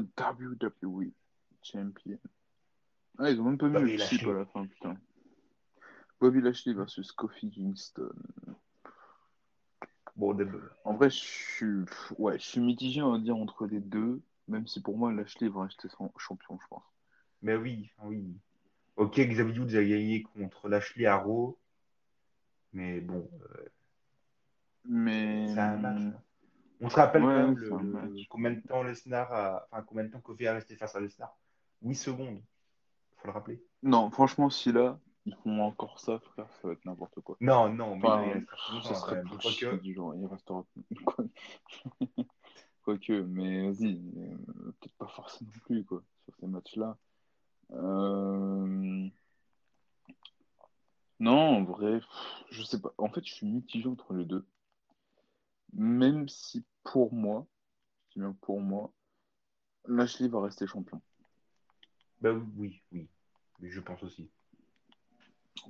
euh, 0.00 0.56
WWE 0.86 1.12
Champion. 1.62 2.18
Ah, 3.18 3.30
ils 3.30 3.40
ont 3.40 3.44
même 3.44 3.58
pas 3.58 3.68
mis 3.68 3.74
Bobby 3.74 3.92
le 3.92 3.98
chip 3.98 4.22
Lashley. 4.22 4.30
à 4.30 4.32
la 4.32 4.46
fin, 4.46 4.66
putain. 4.66 4.96
Bobby 6.20 6.40
Lashley 6.40 6.74
versus 6.74 7.12
Kofi 7.12 7.50
Kingston. 7.50 8.12
Bon, 10.16 10.36
En 10.84 10.94
vrai, 10.94 11.08
je 11.10 11.16
suis, 11.16 11.84
ouais, 12.18 12.38
je 12.38 12.44
suis 12.44 12.60
mitigé, 12.60 13.00
on 13.02 13.12
va 13.12 13.18
dire, 13.18 13.36
entre 13.36 13.66
les 13.66 13.80
deux, 13.80 14.20
même 14.48 14.66
si 14.66 14.80
pour 14.82 14.98
moi, 14.98 15.12
Lashley 15.12 15.48
va 15.48 15.62
rester 15.64 15.88
son 15.88 16.12
champion, 16.18 16.58
je 16.60 16.66
pense. 16.68 16.82
mais 17.42 17.56
oui, 17.56 17.90
oui. 18.04 18.36
Ok, 18.96 19.18
Xavier 19.18 19.60
Woods 19.60 19.76
a 19.76 19.84
gagné 19.84 20.22
contre 20.22 20.68
Lashley 20.68 21.06
à 21.06 21.16
Raw, 21.16 21.58
mais 22.72 23.00
bon, 23.00 23.30
euh, 23.42 23.68
Mais. 24.84 25.48
c'est 25.54 25.58
un 25.60 25.76
match. 25.78 26.02
On 26.80 26.88
se 26.88 26.96
rappelle 26.96 27.22
Ouais, 27.22 27.34
quand 27.34 27.46
même 27.46 27.56
le- 27.56 28.24
combien 28.28 28.50
de 28.52 28.60
temps 28.60 28.82
Lesnar 28.82 29.32
a, 29.32 29.66
enfin 29.70 29.82
combien 29.82 30.04
de 30.04 30.10
temps 30.10 30.20
Kofi 30.20 30.46
a 30.46 30.54
resté 30.54 30.76
face 30.76 30.96
à 30.96 31.00
Lesnar? 31.00 31.36
8 31.82 31.94
secondes, 31.94 32.42
faut 33.16 33.28
le 33.28 33.32
rappeler. 33.32 33.62
Non, 33.82 34.10
franchement, 34.10 34.50
si 34.50 34.72
là, 34.72 34.98
ils 35.26 35.34
font 35.36 35.60
encore 35.62 35.98
ça, 36.00 36.18
frère, 36.18 36.48
ça 36.60 36.68
va 36.68 36.72
être 36.74 36.84
n'importe 36.84 37.20
quoi. 37.20 37.36
Non, 37.40 37.72
non, 37.72 37.96
mais 37.96 38.08
Enfin, 38.08 38.38
il 38.38 38.46
quand 38.82 38.94
serait 38.94 39.22
plus 39.22 39.40
chiant 39.40 39.76
du 39.76 39.94
genre, 39.94 40.14
il 40.14 40.26
restera. 40.26 40.64
Quoi- 41.04 41.24
Quoique, 42.82 43.12
mais 43.12 43.68
vas-y, 43.70 44.00
euh, 44.16 44.36
peut-être 44.80 44.94
pas 44.96 45.06
forcément 45.08 45.50
non 45.54 45.60
plus, 45.66 45.84
quoi, 45.84 46.02
sur 46.24 46.34
ces 46.40 46.46
matchs-là. 46.46 46.96
Euh, 47.72 49.06
Non, 51.18 51.56
en 51.58 51.64
vrai, 51.64 52.00
je 52.50 52.62
sais 52.62 52.80
pas. 52.80 52.94
En 52.96 53.10
fait, 53.10 53.24
je 53.26 53.34
suis 53.34 53.46
mitigé 53.46 53.86
entre 53.88 54.14
les 54.14 54.24
deux. 54.24 54.46
Même 55.72 56.28
si 56.28 56.64
pour 56.82 57.12
moi, 57.12 57.46
bien 58.16 58.32
pour 58.40 58.60
moi, 58.60 58.92
Lashley 59.86 60.28
va 60.28 60.42
rester 60.42 60.66
champion. 60.66 61.00
bah 62.20 62.32
oui, 62.56 62.82
oui, 62.92 63.08
je 63.62 63.80
pense 63.80 64.02
aussi. 64.02 64.30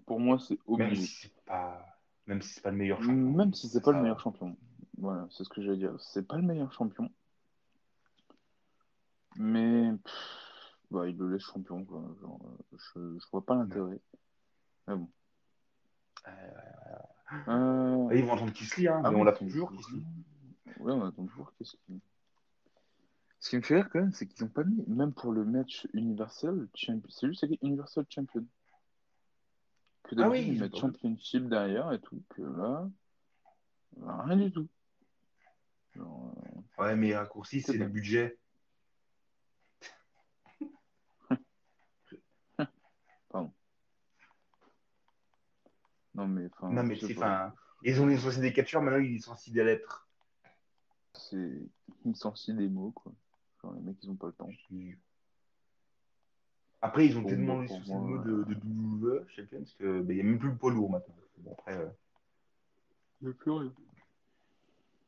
Pour 0.06 0.20
moi, 0.20 0.38
c'est 0.38 0.58
Même 0.68 0.88
obligé. 0.88 1.02
si 1.06 1.16
c'est 1.28 1.44
pas, 1.44 1.84
même 2.26 2.42
si 2.42 2.54
c'est 2.54 2.60
pas 2.62 2.70
le 2.70 2.76
meilleur 2.76 3.02
champion. 3.02 3.14
Même 3.36 3.54
si 3.54 3.68
c'est 3.68 3.80
pas 3.82 3.92
le 3.92 4.00
meilleur 4.02 4.20
champion. 4.20 4.56
Voilà, 4.98 5.26
c'est 5.30 5.44
ce 5.44 5.48
que 5.48 5.62
j'allais 5.62 5.78
dire. 5.78 5.94
C'est 6.00 6.26
pas 6.26 6.36
le 6.36 6.42
meilleur 6.42 6.72
champion. 6.72 7.10
Mais 9.36 9.92
pff, 10.04 10.76
bah, 10.90 11.08
il 11.08 11.16
le 11.16 11.30
laisse 11.32 11.42
champion. 11.42 11.84
Quoi. 11.84 12.02
Genre, 12.20 12.40
euh, 12.44 12.76
je, 12.76 13.18
je 13.18 13.26
vois 13.30 13.44
pas 13.44 13.54
l'intérêt. 13.54 14.00
Mais 14.86 14.96
bon. 14.96 15.08
Euh, 16.28 17.00
Ah, 17.46 17.96
Ils 18.12 18.24
vont 18.24 18.32
entendre 18.32 18.52
Kisly, 18.52 18.88
hein, 18.88 19.00
ah 19.04 19.10
mais 19.10 19.16
oui, 19.16 19.20
on 19.20 19.24
l'attend 19.24 19.46
toujours, 19.46 19.72
Kisly. 19.72 20.04
Ouais, 20.80 20.92
on 20.92 21.04
attend 21.06 21.26
toujours 21.26 21.52
qui. 21.54 21.64
Ce 23.38 23.48
qui 23.48 23.56
me 23.56 23.62
fait 23.62 23.76
rire 23.76 23.88
quand 23.90 24.00
même, 24.00 24.12
c'est 24.12 24.26
qu'ils 24.26 24.44
ont 24.44 24.48
pas 24.48 24.64
mis, 24.64 24.84
même 24.86 25.12
pour 25.12 25.32
le 25.32 25.44
match 25.44 25.86
Universal 25.94 26.68
Champion, 26.74 27.08
c'est 27.08 27.26
juste 27.28 27.44
écrit 27.44 27.58
Universal 27.62 28.04
Champion. 28.08 28.44
Que 30.02 30.14
Ah 30.18 30.28
oui, 30.28 30.44
ils 30.46 30.60
mettent. 30.60 30.76
Championship 30.76 31.48
derrière 31.48 31.92
et 31.92 32.00
tout, 32.00 32.22
que 32.30 32.42
là, 32.42 32.90
rien 34.24 34.36
du 34.36 34.50
tout. 34.52 34.68
Genre, 35.94 36.34
euh, 36.36 36.82
Ouais, 36.82 36.96
mais 36.96 37.16
raccourci, 37.16 37.62
C'est 37.62 37.74
le 37.74 37.86
budget. 37.86 38.38
Non, 46.20 46.28
mais 46.28 46.46
enfin. 46.52 46.70
Non, 46.70 46.82
mais 46.82 46.96
c'est, 46.96 47.16
enfin, 47.16 47.54
ils 47.82 48.00
ont 48.00 48.06
licencié 48.06 48.42
des 48.42 48.52
catcheurs, 48.52 48.82
maintenant 48.82 49.00
ils 49.00 49.10
licencient 49.10 49.54
des 49.54 49.64
lettres. 49.64 50.06
C'est. 51.14 51.62
Ils 52.04 52.12
licencient 52.12 52.54
des 52.54 52.68
mots, 52.68 52.92
quoi. 52.92 53.12
Genre, 53.62 53.72
les 53.74 53.80
mecs, 53.80 53.96
ils 54.02 54.10
ont 54.10 54.16
pas 54.16 54.26
le 54.26 54.32
temps. 54.34 54.50
Après, 56.82 57.06
ils 57.06 57.16
ont 57.16 57.22
Pour 57.22 57.30
tellement 57.30 57.60
licencié 57.60 57.94
le 57.94 58.00
mot 58.00 58.18
de, 58.18 58.44
de 58.44 58.54
WWE, 58.54 59.24
je 59.28 59.36
sais 59.36 59.46
pas, 59.46 59.56
parce 59.56 59.74
que 59.74 60.00
ben, 60.00 60.12
il 60.12 60.16
n'y 60.16 60.20
a 60.20 60.24
même 60.24 60.38
plus 60.38 60.50
le 60.50 60.56
poids 60.56 60.70
lourd 60.72 60.90
maintenant. 60.90 61.14
Bon, 61.38 61.52
après, 61.52 61.76
euh, 61.76 61.88
Il 63.20 63.28
n'y 63.28 63.32
a 63.32 63.36
plus 63.36 63.50
rien. 63.50 63.72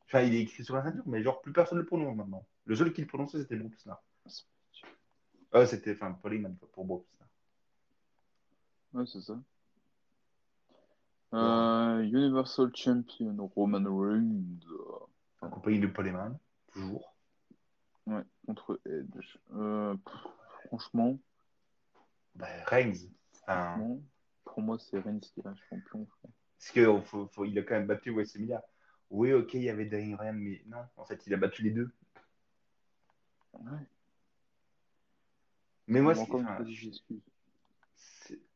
enfin, 0.05 0.21
il 0.21 0.35
est 0.35 0.41
écrit 0.41 0.63
sur 0.63 0.75
la 0.75 0.83
ceinture, 0.83 1.03
mais 1.05 1.21
genre 1.21 1.41
plus 1.41 1.53
personne 1.53 1.77
ne 1.77 1.81
le 1.81 1.87
prononce 1.87 2.15
maintenant. 2.15 2.45
Le 2.65 2.75
seul 2.75 2.91
qui 2.93 3.01
le 3.01 3.07
prononçait, 3.07 3.39
c'était 3.39 3.55
Brock 3.55 3.73
Lesnar. 3.73 4.03
Euh, 5.55 5.65
c'était, 5.67 5.93
enfin, 5.93 6.11
pas 6.13 6.29
Heyman, 6.29 6.55
quoi, 6.57 6.69
pour 6.71 6.85
Brock 6.85 7.05
Lesnar. 7.11 7.29
Ouais, 8.93 9.05
c'est 9.07 9.21
ça. 9.21 9.39
Euh, 11.33 12.01
Universal 12.03 12.71
Champion 12.75 13.35
Roman 13.55 13.83
Reigns. 13.97 14.59
En 15.41 15.49
compagnie 15.49 15.79
de 15.79 15.87
Paul 15.87 16.07
Heyman, 16.07 16.37
toujours. 16.71 17.13
Ouais, 18.05 18.21
contre 18.45 18.79
Edge. 18.85 19.37
Euh, 19.55 19.95
pff, 19.95 20.13
franchement, 20.67 21.17
Ben, 22.35 22.47
Reigns, 22.67 23.09
franchement, 23.33 24.01
pour 24.45 24.61
moi, 24.61 24.77
c'est 24.79 24.99
Reigns 24.99 25.19
qui 25.19 25.39
est 25.39 25.47
un 25.47 25.55
champion. 25.69 26.05
frère. 26.05 26.31
parce 26.59 26.71
que 26.71 27.01
faut, 27.01 27.27
faut- 27.27 27.45
il 27.45 27.57
a 27.59 27.63
quand 27.63 27.73
même 27.75 27.87
battu 27.87 28.11
Wes 28.11 28.35
Emilia. 28.35 28.63
Oui, 29.09 29.33
ok, 29.33 29.53
il 29.55 29.63
y 29.63 29.69
avait 29.69 29.85
Daniel 29.85 30.15
Ryan, 30.15 30.33
mais 30.33 30.61
non, 30.67 30.85
en 30.97 31.05
fait, 31.05 31.25
il 31.27 31.33
a 31.33 31.37
battu 31.37 31.61
les 31.63 31.71
deux. 31.71 31.91
Ouais. 33.53 33.79
Mais 35.87 36.01
moi, 36.01 36.15
c'est- 36.15 36.21
encore 36.21 36.39
une 36.39 36.45
enfin, 36.45 36.55
fois, 36.57 36.65
j'excuse. 36.67 37.21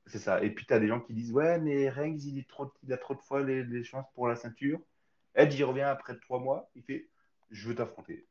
C'est 0.07 0.19
ça. 0.19 0.41
Et 0.43 0.49
puis, 0.51 0.65
tu 0.65 0.73
as 0.73 0.79
des 0.79 0.87
gens 0.87 1.01
qui 1.01 1.13
disent 1.13 1.31
Ouais, 1.31 1.59
mais 1.59 1.89
Reigns, 1.89 2.17
il, 2.23 2.39
est 2.39 2.47
trop, 2.47 2.71
il 2.83 2.93
a 2.93 2.97
trop 2.97 3.13
de 3.13 3.21
fois 3.21 3.43
les, 3.43 3.63
les 3.63 3.83
chances 3.83 4.05
pour 4.13 4.27
la 4.27 4.35
ceinture. 4.35 4.79
Edge, 5.35 5.53
il 5.57 5.63
revient 5.63 5.81
après 5.81 6.17
trois 6.19 6.39
mois. 6.39 6.69
Il 6.75 6.83
fait 6.83 7.09
Je 7.51 7.67
veux 7.67 7.75
t'affronter. 7.75 8.25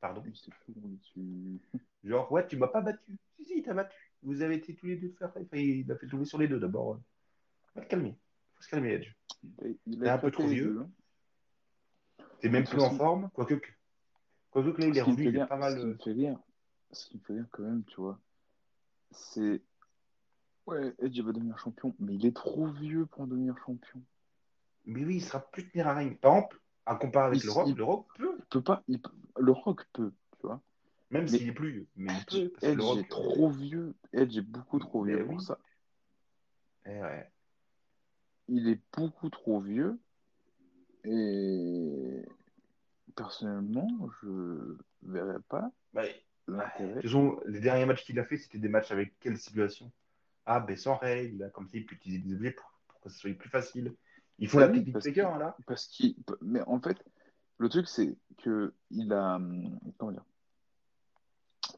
Pardon. 0.00 0.22
Genre, 2.04 2.32
ouais, 2.32 2.46
tu 2.46 2.56
m'as 2.56 2.68
pas 2.68 2.80
battu. 2.80 3.18
Si, 3.36 3.44
si, 3.44 3.58
il 3.58 3.62
t'a 3.62 3.74
battu. 3.74 3.96
Vous 4.22 4.42
avez 4.42 4.56
été 4.56 4.74
tous 4.74 4.86
les 4.86 4.96
deux 4.96 5.10
faire. 5.18 5.28
Enfin, 5.34 5.56
il 5.56 5.90
a 5.90 5.96
fait 5.96 6.06
tomber 6.06 6.24
sur 6.24 6.38
les 6.38 6.48
deux 6.48 6.58
d'abord. 6.60 7.00
Va 7.74 7.82
te 7.82 7.88
calmer. 7.88 8.16
faut 8.54 8.62
se 8.62 8.68
calmer, 8.68 8.92
Edge. 8.94 9.12
Il 9.86 9.98
T'es 9.98 10.08
un 10.08 10.18
peu 10.18 10.30
trop 10.30 10.46
vieux. 10.46 10.80
hein. 10.82 10.90
T'es 12.40 12.48
même 12.48 12.64
plus 12.64 12.80
en 12.80 12.90
forme. 12.90 13.30
Quoique, 13.34 13.54
que- 13.54 13.70
quoique 14.50 14.70
que 14.70 14.80
là, 14.80 14.86
il 14.88 14.96
est 14.96 15.02
revenu. 15.02 15.28
Il 15.28 15.36
est 15.36 15.46
pas 15.46 15.56
mal. 15.56 15.72
Ce 15.72 15.78
qui 15.78 15.86
me 15.86 16.26
euh, 16.26 16.34
ce 16.92 17.06
qui 17.06 17.16
me 17.18 17.22
fait 17.22 17.32
rire 17.34 17.46
quand 17.50 17.62
même, 17.62 17.84
tu 17.84 17.96
vois, 17.96 18.18
c'est. 19.10 19.62
Ouais, 20.70 20.94
Edge 21.00 21.20
va 21.20 21.32
devenir 21.32 21.58
champion, 21.58 21.94
mais 21.98 22.14
il 22.14 22.24
est 22.26 22.34
trop 22.34 22.66
vieux 22.68 23.06
pour 23.06 23.26
devenir 23.26 23.56
champion. 23.66 24.00
Mais 24.86 25.04
oui, 25.04 25.16
il 25.16 25.20
sera 25.22 25.40
plus 25.40 25.68
tenir 25.68 25.88
à 25.88 25.94
Reigns. 25.94 26.14
Par 26.14 26.32
exemple, 26.34 26.60
à 26.86 26.94
comparer 26.96 27.26
avec 27.26 27.42
Il- 27.42 27.46
le 27.46 27.52
Rock, 27.52 27.68
il- 27.68 27.74
le 27.76 27.84
Rock 27.84 28.06
peut. 28.16 28.36
Il 28.38 28.44
peut 28.46 28.62
pas. 28.62 28.82
il 28.88 29.00
peut- 29.00 29.10
Le 29.38 29.52
Rock 29.52 29.86
peut, 29.92 30.12
tu 30.38 30.46
vois. 30.46 30.60
Même 31.10 31.26
s'il 31.26 31.48
est 31.48 31.52
plus 31.52 31.70
vieux. 31.72 31.86
Mais 31.96 32.12
il 32.12 32.24
peut. 32.50 32.52
Edge 32.62 32.80
Rock. 32.80 32.98
est 32.98 33.08
trop 33.08 33.50
vieux. 33.50 33.94
Edge 34.12 34.38
est 34.38 34.42
beaucoup 34.42 34.78
trop 34.78 35.04
vieux 35.04 35.22
oui. 35.22 35.28
pour 35.28 35.40
ça. 35.40 35.58
Eh 36.86 37.00
ouais. 37.00 37.30
Il 38.48 38.68
est 38.68 38.80
beaucoup 38.96 39.28
trop 39.28 39.60
vieux. 39.60 39.98
Et 41.04 42.22
personnellement, 43.16 43.88
je 44.22 44.76
verrais 45.02 45.40
pas 45.48 45.70
Bah, 45.92 46.02
toute 46.46 47.02
façon, 47.02 47.40
les 47.46 47.60
derniers 47.60 47.86
matchs 47.86 48.04
qu'il 48.04 48.18
a 48.18 48.24
fait, 48.24 48.36
c'était 48.36 48.58
des 48.58 48.68
matchs 48.68 48.90
avec 48.90 49.18
quelle 49.20 49.38
situation? 49.38 49.90
Ah, 50.52 50.58
ben 50.58 50.76
sans 50.76 50.96
règles, 50.96 51.48
comme 51.54 51.68
ça, 51.68 51.78
il 51.78 51.86
peut 51.86 51.94
utiliser 51.94 52.18
des 52.22 52.34
objets 52.34 52.50
pour, 52.50 52.68
pour 52.88 53.00
que 53.02 53.08
ce 53.08 53.20
soit 53.20 53.32
plus 53.34 53.48
facile. 53.48 53.94
Font 54.48 54.58
Ah 54.58 54.62
la 54.62 54.72
oui, 54.72 54.78
technique 54.78 55.00
Faker, 55.00 55.32
hein, 55.32 55.38
là. 55.38 55.56
Parce 55.64 55.86
qu'il. 55.86 56.16
Mais 56.40 56.60
en 56.62 56.80
fait, 56.80 57.00
le 57.58 57.68
truc, 57.68 57.86
c'est 57.86 58.16
que 58.38 58.74
il 58.90 59.12
a. 59.12 59.36
hum, 59.36 59.78
Comment 59.96 60.10
dire? 60.10 60.24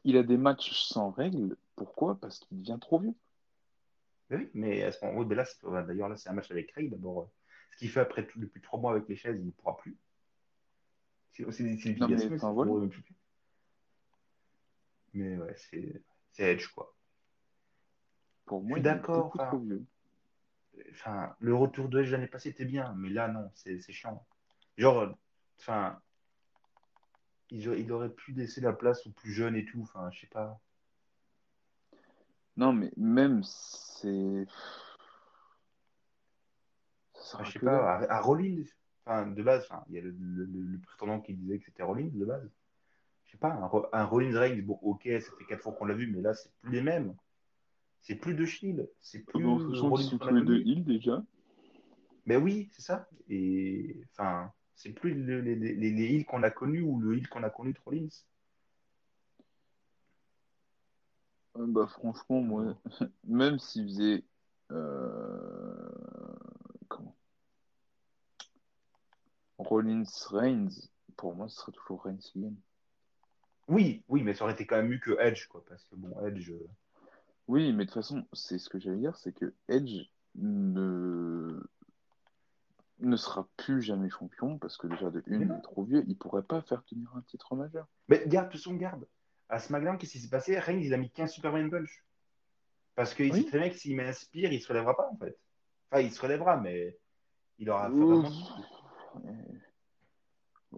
Il 0.03 0.17
a 0.17 0.23
des 0.23 0.37
matchs 0.37 0.73
sans 0.73 1.11
règles. 1.11 1.55
Pourquoi? 1.75 2.19
Parce 2.19 2.39
qu'il 2.39 2.63
devient 2.63 2.79
trop 2.81 2.99
vieux. 2.99 3.13
Oui, 4.31 4.49
mais 4.55 4.81
à 4.81 4.91
ce 4.91 5.05
moment, 5.05 5.21
ben 5.21 5.35
là, 5.35 5.83
d'ailleurs, 5.83 6.09
là, 6.09 6.15
c'est 6.15 6.29
un 6.29 6.33
match 6.33 6.49
avec 6.49 6.71
règles. 6.71 6.89
D'abord, 6.89 7.21
euh, 7.21 7.25
ce 7.73 7.77
qu'il 7.77 7.91
fait 7.91 7.99
après 7.99 8.25
tout, 8.25 8.39
depuis 8.39 8.61
trois 8.61 8.79
mois 8.79 8.93
avec 8.93 9.07
les 9.07 9.15
chaises, 9.15 9.37
il 9.39 9.45
ne 9.45 9.51
pourra 9.51 9.77
plus. 9.77 9.95
C'est 11.31 11.43
une 11.43 11.77
mais. 12.07 12.27
Mais 15.13 15.37
ouais, 15.37 15.55
c'est 16.31 16.43
Edge, 16.43 16.69
quoi. 16.69 16.91
Pour 18.45 18.63
moi, 18.63 18.79
d'accord, 18.79 19.27
enfin, 19.33 19.47
trop 19.47 19.59
vieux. 19.59 19.85
Enfin, 20.91 21.35
le 21.39 21.55
retour 21.55 21.87
de 21.89 21.99
l'année 21.99 22.27
passée 22.27 22.49
était 22.49 22.65
bien, 22.65 22.93
mais 22.97 23.09
là, 23.09 23.27
non, 23.27 23.49
c'est 23.53 23.79
chiant. 23.91 24.25
Genre, 24.77 25.15
enfin, 25.59 25.99
il, 27.49 27.61
il 27.61 27.91
aurait 27.91 28.09
pu 28.09 28.31
laisser 28.33 28.61
la 28.61 28.73
place 28.73 29.05
aux 29.05 29.11
plus 29.11 29.31
jeunes 29.31 29.55
et 29.55 29.65
tout. 29.65 29.81
Enfin, 29.81 30.09
je 30.11 30.21
sais 30.21 30.27
pas. 30.27 30.59
Non, 32.57 32.73
mais 32.73 32.91
même, 32.97 33.43
c'est. 33.43 34.45
Enfin, 37.15 37.39
à 37.39 37.43
je 37.43 37.51
sais 37.51 37.59
pas, 37.59 37.97
à, 37.97 38.11
à 38.11 38.21
Rollins, 38.21 38.63
enfin, 39.05 39.27
de 39.27 39.41
base, 39.41 39.63
enfin, 39.69 39.83
il 39.89 39.95
y 39.95 39.97
a 39.97 40.01
le, 40.01 40.11
le- 40.11 40.45
le- 40.45 40.61
le 40.61 40.79
prétendant 40.79 41.19
qui 41.19 41.33
disait 41.33 41.59
que 41.59 41.65
c'était 41.65 41.83
Rollins 41.83 42.09
de 42.13 42.25
base. 42.25 42.49
Je 43.25 43.31
sais 43.31 43.37
pas, 43.37 43.53
un, 43.53 43.65
Ro- 43.65 43.87
un 43.91 44.03
Rollins 44.05 44.37
Reigns, 44.37 44.61
bon, 44.61 44.77
ok, 44.81 45.03
ça 45.03 45.31
fait 45.37 45.45
quatre 45.45 45.61
fois 45.63 45.71
qu'on 45.73 45.85
l'a 45.85 45.95
vu, 45.95 46.11
mais 46.11 46.21
là, 46.21 46.33
c'est 46.33 46.51
plus 46.61 46.71
les 46.71 46.81
mêmes. 46.81 47.15
C'est 48.03 48.15
plus 48.15 48.35
de 48.35 48.45
Shield, 48.45 48.89
c'est 49.01 49.19
plus 49.25 49.43
Bon, 49.43 49.57
le 49.57 49.73
sachant 49.73 49.91
qu'ils 49.93 50.03
Rollins 50.03 50.09
sont 50.09 50.17
qu'on 50.19 50.25
a 50.25 50.29
tous 50.29 50.35
les 50.35 50.41
deux 50.45 50.57
connu. 50.57 50.65
heal 50.65 50.83
déjà. 50.83 51.23
Mais 52.25 52.35
oui, 52.35 52.69
c'est 52.73 52.81
ça. 52.81 53.07
Et 53.29 54.01
enfin, 54.11 54.51
c'est 54.75 54.91
plus 54.91 55.13
le- 55.13 55.39
les, 55.41 55.55
les, 55.55 55.73
les 55.73 56.03
heals 56.13 56.25
qu'on 56.25 56.43
a 56.43 56.51
connus 56.51 56.81
ou 56.81 56.99
le 56.99 57.17
heal 57.17 57.27
qu'on 57.29 57.43
a 57.43 57.49
connu 57.49 57.71
de 57.73 57.79
Rollins. 57.85 58.07
Euh, 61.57 61.65
Bah, 61.67 61.87
franchement, 61.87 62.41
moi, 62.41 62.77
même 63.23 63.57
s'il 63.59 63.83
faisait. 63.85 64.23
euh, 64.71 65.89
comment? 66.89 67.15
Rollins 69.57 70.03
Reigns, 70.29 70.89
pour 71.15 71.35
moi, 71.35 71.47
ce 71.47 71.55
serait 71.55 71.71
toujours 71.71 72.03
Reigns 72.03 72.17
qui 72.17 72.41
gagne. 72.41 72.55
Oui, 73.69 74.03
oui, 74.09 74.23
mais 74.23 74.33
ça 74.33 74.43
aurait 74.43 74.53
été 74.53 74.65
quand 74.65 74.75
même 74.75 74.89
mieux 74.89 74.97
que 74.99 75.17
Edge, 75.21 75.47
quoi. 75.47 75.63
Parce 75.65 75.85
que 75.85 75.95
bon, 75.95 76.19
Edge. 76.27 76.51
euh, 76.51 76.67
Oui, 77.47 77.73
mais 77.73 77.85
de 77.85 77.89
toute 77.89 77.95
façon, 77.95 78.25
c'est 78.33 78.57
ce 78.57 78.69
que 78.69 78.79
j'allais 78.79 78.97
dire, 78.97 79.15
c'est 79.17 79.33
que 79.33 79.53
Edge 79.67 80.07
ne... 80.35 81.61
ne 82.99 83.15
sera 83.17 83.47
plus 83.57 83.81
jamais 83.81 84.09
champion 84.09 84.57
parce 84.57 84.77
que 84.77 84.87
déjà, 84.87 85.09
de 85.09 85.21
une, 85.27 85.41
il 85.41 85.51
est 85.51 85.61
trop 85.61 85.83
vieux, 85.83 86.03
il 86.07 86.17
pourrait 86.17 86.43
pas 86.43 86.61
faire 86.61 86.83
tenir 86.85 87.13
un 87.15 87.21
titre 87.21 87.55
majeur. 87.55 87.87
Mais 88.07 88.23
garde, 88.27 88.47
de 88.47 88.51
toute 88.53 88.61
façon, 88.61 88.75
garde. 88.75 89.07
À 89.49 89.59
SmackDown, 89.59 89.97
qu'est-ce 89.97 90.13
qui 90.13 90.19
s'est 90.19 90.29
passé? 90.29 90.57
Reigns, 90.57 90.79
il 90.81 90.93
a 90.93 90.97
mis 90.97 91.11
15 91.11 91.31
Superman 91.31 91.69
Punch. 91.69 92.03
Parce 92.95 93.13
qu'il 93.13 93.33
sait 93.33 93.39
Oui. 93.39 93.45
très 93.45 93.59
bien 93.59 93.69
que 93.69 93.75
s'il 93.75 93.95
met 93.95 94.07
un 94.07 94.13
spear, 94.13 94.51
il 94.51 94.61
se 94.61 94.67
relèvera 94.67 94.95
pas, 94.95 95.09
en 95.11 95.17
fait. 95.17 95.37
Enfin, 95.91 96.01
il 96.01 96.11
se 96.11 96.21
relèvera, 96.21 96.57
mais 96.57 96.97
il 97.59 97.69
aura 97.69 97.89
vraiment. 97.89 98.29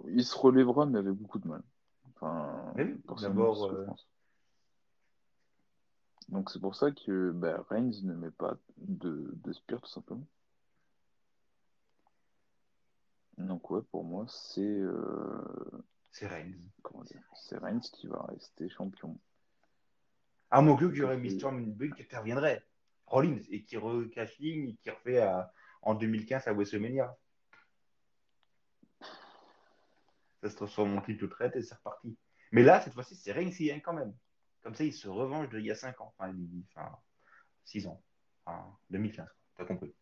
Il 0.08 0.26
se 0.26 0.38
relèvera, 0.38 0.86
mais 0.86 1.00
avec 1.00 1.14
beaucoup 1.14 1.40
de 1.40 1.48
mal. 1.48 1.62
Enfin, 2.10 2.74
oui, 2.76 3.02
d'abord, 3.22 3.56
c'est 3.56 3.64
ce 3.64 3.68
que 3.70 3.76
je 3.76 3.82
euh, 3.82 3.86
pense. 3.86 4.10
Donc 6.30 6.50
c'est 6.50 6.60
pour 6.60 6.76
ça 6.76 6.92
que 6.92 7.32
bah, 7.32 7.64
Reigns 7.70 8.02
ne 8.04 8.14
met 8.14 8.32
pas 8.32 8.58
de, 8.78 9.32
de 9.36 9.54
spear, 9.54 9.80
tout 9.82 9.90
simplement. 9.90 10.28
Donc 13.38 13.70
ouais, 13.70 13.82
pour 13.92 14.04
moi, 14.04 14.26
c'est 14.28 14.62
euh, 14.62 15.42
c'est 16.10 16.28
Reigns. 16.28 16.54
comment 16.82 17.04
dire, 17.04 17.22
c'est 17.36 17.58
Reigns 17.58 17.80
qui 17.82 18.08
va 18.08 18.24
rester 18.24 18.70
champion. 18.70 19.20
À 20.52 20.62
mon 20.62 20.76
cul, 20.78 20.90
qu'il 20.90 21.00
y 21.00 21.04
aurait 21.04 21.30
Storm 21.30 21.60
une 21.60 21.74
bulle 21.74 21.94
qui 21.96 22.04
interviendrait. 22.04 22.66
Rollins, 23.08 23.42
et 23.50 23.64
qui 23.64 23.78
recache 23.78 24.36
et 24.40 24.76
qui 24.82 24.90
refait 24.90 25.20
à- 25.20 25.52
en 25.84 25.94
2015 25.94 26.48
à 26.48 26.54
WrestleMania. 26.54 27.16
Ça 30.42 30.50
se 30.50 30.56
transforme 30.56 30.98
en 30.98 31.02
triple 31.02 31.30
traite 31.30 31.56
et 31.56 31.62
c'est 31.62 31.76
reparti. 31.76 32.18
Mais 32.52 32.64
là, 32.64 32.82
cette 32.82 32.94
fois-ci, 32.94 33.16
c'est 33.16 33.32
Reigns 33.32 33.52
qui 33.52 33.68
gagne 33.68 33.82
quand 33.82 33.94
même. 33.94 34.14
Comme 34.66 34.74
ça, 34.74 34.84
il 34.84 34.94
se 34.94 35.08
revanche 35.08 35.48
d'il 35.50 35.64
y 35.64 35.70
a 35.70 35.76
5 35.76 36.02
ans. 36.02 36.12
Enfin, 36.18 36.32
il- 36.32 36.64
enfin 36.76 36.90
6 37.66 37.86
ans. 37.86 38.02
Enfin, 38.48 38.76
2015. 38.90 39.28
T'as 39.56 39.66
compris. 39.66 39.90
De 39.90 39.94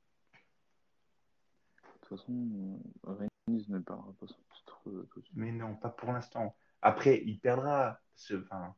toute 1.99 2.17
façon, 2.17 2.79
euh, 3.07 3.11
Reigns 3.13 3.65
ne 3.67 3.79
perdra 3.79 4.13
pas 4.17 4.25
son 4.25 4.39
titre 4.55 4.81
euh, 4.87 5.05
tout 5.11 5.19
de 5.19 5.25
suite. 5.25 5.35
Mais 5.37 5.51
non, 5.51 5.75
pas 5.75 5.89
pour 5.89 6.13
l'instant. 6.13 6.55
Après, 6.81 7.21
il 7.25 7.41
perdra. 7.41 7.99
Ce, 8.15 8.35
enfin, 8.35 8.73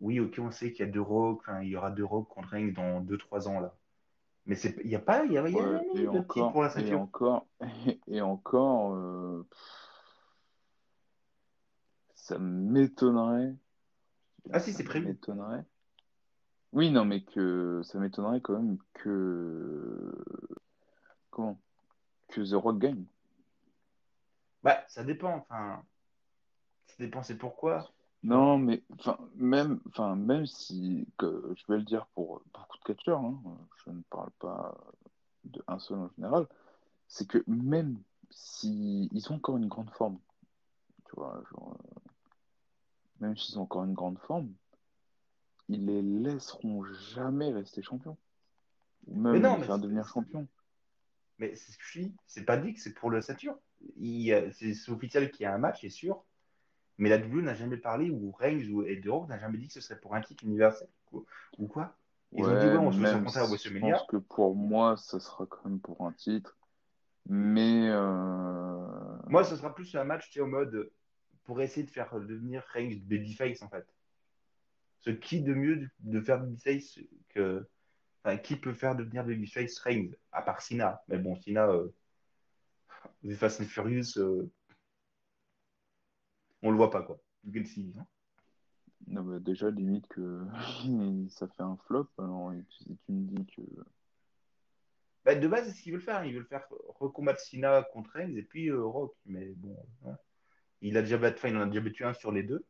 oui, 0.00 0.18
ok, 0.18 0.34
on 0.40 0.50
sait 0.50 0.72
qu'il 0.72 0.84
y 0.84 0.88
a 0.88 0.90
deux 0.90 1.00
Rock. 1.00 1.42
Enfin, 1.42 1.62
il 1.62 1.68
y 1.68 1.76
aura 1.76 1.92
deux 1.92 2.04
Rock 2.04 2.26
contre 2.28 2.48
Reigns 2.48 2.72
dans 2.72 3.00
2-3 3.00 3.46
ans 3.46 3.60
là. 3.60 3.76
Mais 4.46 4.58
il 4.60 4.88
n'y 4.88 4.96
a 4.96 4.98
pas, 5.00 5.24
il 5.24 5.32
y 5.32 5.38
a, 5.38 5.48
il 5.48 5.54
y 5.54 5.60
a 5.60 5.62
Ouais, 5.62 5.86
et 5.94 6.02
de 6.02 6.08
encore, 6.08 6.50
pour 6.50 6.62
la 6.62 6.70
et 6.70 6.72
ceinture. 6.72 7.00
encore, 7.00 7.46
et 8.08 8.20
encore, 8.20 8.94
euh, 8.96 9.46
ça 12.16 12.36
m'étonnerait. 12.40 13.54
Ah 14.52 14.60
si, 14.60 14.72
c'est 14.72 14.84
prévu. 14.84 15.06
m'étonnerait. 15.06 15.64
Oui, 16.72 16.90
non, 16.90 17.04
mais 17.04 17.22
que 17.22 17.82
ça 17.84 17.98
m'étonnerait 17.98 18.40
quand 18.40 18.54
même 18.54 18.78
que 18.94 20.12
comment? 21.30 21.58
Que 22.28 22.40
The 22.40 22.54
Rock 22.54 22.78
gagne. 22.78 23.04
Bah, 24.62 24.84
ça 24.88 25.04
dépend. 25.04 25.36
Enfin, 25.36 25.82
ça 26.86 26.94
dépend, 26.98 27.22
c'est 27.22 27.36
pourquoi. 27.36 27.88
Non, 28.24 28.56
mais 28.56 28.82
enfin 28.98 29.18
même, 29.36 29.80
enfin 29.88 30.16
même 30.16 30.46
si, 30.46 31.06
que, 31.18 31.54
je 31.56 31.64
vais 31.70 31.78
le 31.78 31.84
dire 31.84 32.06
pour 32.14 32.40
beaucoup 32.54 32.78
de 32.78 32.84
catcheurs, 32.84 33.20
hein, 33.20 33.38
je 33.84 33.90
ne 33.90 34.00
parle 34.08 34.30
pas 34.38 34.74
de 35.44 35.62
un 35.68 35.78
seul 35.78 35.98
en 35.98 36.10
général, 36.16 36.46
c'est 37.06 37.28
que 37.28 37.44
même 37.46 38.00
si 38.30 39.10
ils 39.12 39.30
ont 39.30 39.36
encore 39.36 39.58
une 39.58 39.68
grande 39.68 39.90
forme, 39.90 40.18
tu 41.04 41.16
vois, 41.16 41.42
genre, 41.52 41.76
même 43.24 43.36
s'ils 43.36 43.58
ont 43.58 43.62
encore 43.62 43.84
une 43.84 43.94
grande 43.94 44.18
forme, 44.18 44.52
ils 45.68 45.86
les 45.86 46.02
laisseront 46.02 46.84
jamais 46.84 47.52
rester 47.52 47.82
champions, 47.82 48.16
ou 49.06 49.18
Mais 49.32 49.38
même 49.38 49.40
non, 49.40 49.54
les 49.54 49.60
mais 49.60 49.66
faire 49.66 49.78
devenir 49.78 50.06
champions. 50.08 50.46
Mais 51.38 51.54
c'est 51.54 51.72
ce 51.72 51.78
que 51.78 51.84
je 51.84 52.00
dis, 52.00 52.14
c'est 52.26 52.44
pas 52.44 52.56
dit 52.56 52.74
que 52.74 52.80
c'est 52.80 52.94
pour 52.94 53.10
y 54.22 54.32
a- 54.32 54.50
C'est 54.52 54.88
officiel 54.90 55.30
qu'il 55.30 55.42
y 55.42 55.46
a 55.46 55.54
un 55.54 55.58
match, 55.58 55.80
c'est 55.80 55.90
sûr. 55.90 56.22
Mais 56.98 57.08
la 57.08 57.18
WWE 57.18 57.42
n'a 57.42 57.54
jamais 57.54 57.76
parlé, 57.76 58.10
ou 58.10 58.30
Reigns 58.32 58.68
ou 58.70 58.82
Eddie 58.84 59.08
Rock 59.08 59.28
n'a 59.28 59.38
jamais 59.38 59.58
dit 59.58 59.66
que 59.66 59.74
ce 59.74 59.80
serait 59.80 59.98
pour 59.98 60.14
un 60.14 60.20
titre 60.20 60.44
universel. 60.44 60.88
Ou 61.12 61.24
ou 61.58 61.66
quoi 61.66 61.96
Ils 62.32 62.44
ont 62.48 62.56
dit, 62.56 62.68
ouais, 62.68 62.76
on 62.76 62.92
se 62.92 62.98
à 63.36 63.46
si 63.46 63.46
je 63.46 63.48
WrestleMania. 63.50 63.96
pense 63.96 64.06
que 64.08 64.16
pour 64.16 64.54
moi, 64.54 64.96
ça 64.96 65.18
sera 65.18 65.46
quand 65.46 65.64
même 65.64 65.80
pour 65.80 66.06
un 66.06 66.12
titre, 66.12 66.56
mais 67.26 67.88
euh, 67.90 68.86
Moi, 69.28 69.44
ce 69.44 69.56
sera 69.56 69.74
plus 69.74 69.94
un 69.96 70.04
match, 70.04 70.26
tu 70.30 70.34
sais, 70.34 70.40
en 70.40 70.46
mode 70.46 70.90
pour 71.44 71.60
essayer 71.60 71.84
de 71.86 71.90
faire 71.90 72.12
devenir 72.20 72.62
Reigns 72.72 72.98
babyface, 73.04 73.62
en 73.62 73.68
fait. 73.68 73.86
Ce 75.00 75.10
qui 75.10 75.42
de 75.42 75.54
mieux 75.54 75.88
de- 76.00 76.20
faire 76.20 76.40
babyface 76.40 76.98
que. 77.28 77.66
Enfin, 78.24 78.38
qui 78.38 78.56
peut 78.56 78.72
faire 78.72 78.96
devenir 78.96 79.24
babyface 79.24 79.78
Reigns 79.80 80.12
À 80.32 80.40
part 80.40 80.62
Cena. 80.62 81.02
Mais 81.08 81.18
bon, 81.18 81.36
Cena, 81.36 81.68
euh, 81.68 81.94
The 83.22 83.34
Fast 83.34 83.60
and 83.60 83.66
Furious, 83.66 84.18
euh, 84.18 84.50
on 86.62 86.70
le 86.70 86.76
voit 86.76 86.90
pas, 86.90 87.02
quoi. 87.02 87.20
See, 87.66 87.92
hein? 87.98 88.06
Non, 89.06 89.22
bah, 89.22 89.38
déjà, 89.38 89.70
limite 89.70 90.06
que 90.08 90.46
ça 91.28 91.46
fait 91.48 91.62
un 91.62 91.76
flop. 91.86 92.08
Alors, 92.18 92.54
et 92.54 92.64
tu, 92.70 93.12
me 93.12 93.26
dis 93.26 93.46
que. 93.54 93.62
Bah, 95.26 95.34
de 95.34 95.46
base, 95.46 95.66
c'est 95.66 95.74
ce 95.74 95.82
qu'ils 95.82 95.92
veulent 95.92 96.00
faire. 96.00 96.24
Ils 96.24 96.34
veulent 96.34 96.46
faire 96.46 96.66
recombattre 96.98 97.40
Cena 97.40 97.82
contre 97.92 98.10
Reigns 98.12 98.34
et 98.36 98.42
puis 98.42 98.68
euh, 98.68 98.82
Rock. 98.82 99.14
Mais 99.26 99.52
bon, 99.56 99.76
hein. 100.06 100.16
Il 100.84 100.98
a 100.98 101.02
déjà 101.02 101.16
battu, 101.16 101.46
en 101.48 101.62
a 101.62 101.66
déjà 101.66 101.80
battu 101.80 102.04
un 102.04 102.12
sur 102.12 102.30
les 102.30 102.42
deux. 102.42 102.64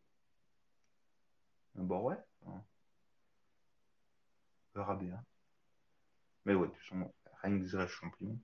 Bon, 1.74 2.00
ouais. 2.02 2.16
hein. 2.46 2.62
Verra 4.74 4.94
bien. 4.94 5.20
Mais 6.44 6.54
ouais, 6.54 6.68
de 6.68 6.72
toute 6.72 6.80
façon, 6.82 7.12
Reigns 7.42 7.66
reste 7.72 7.92
champion. 7.92 8.38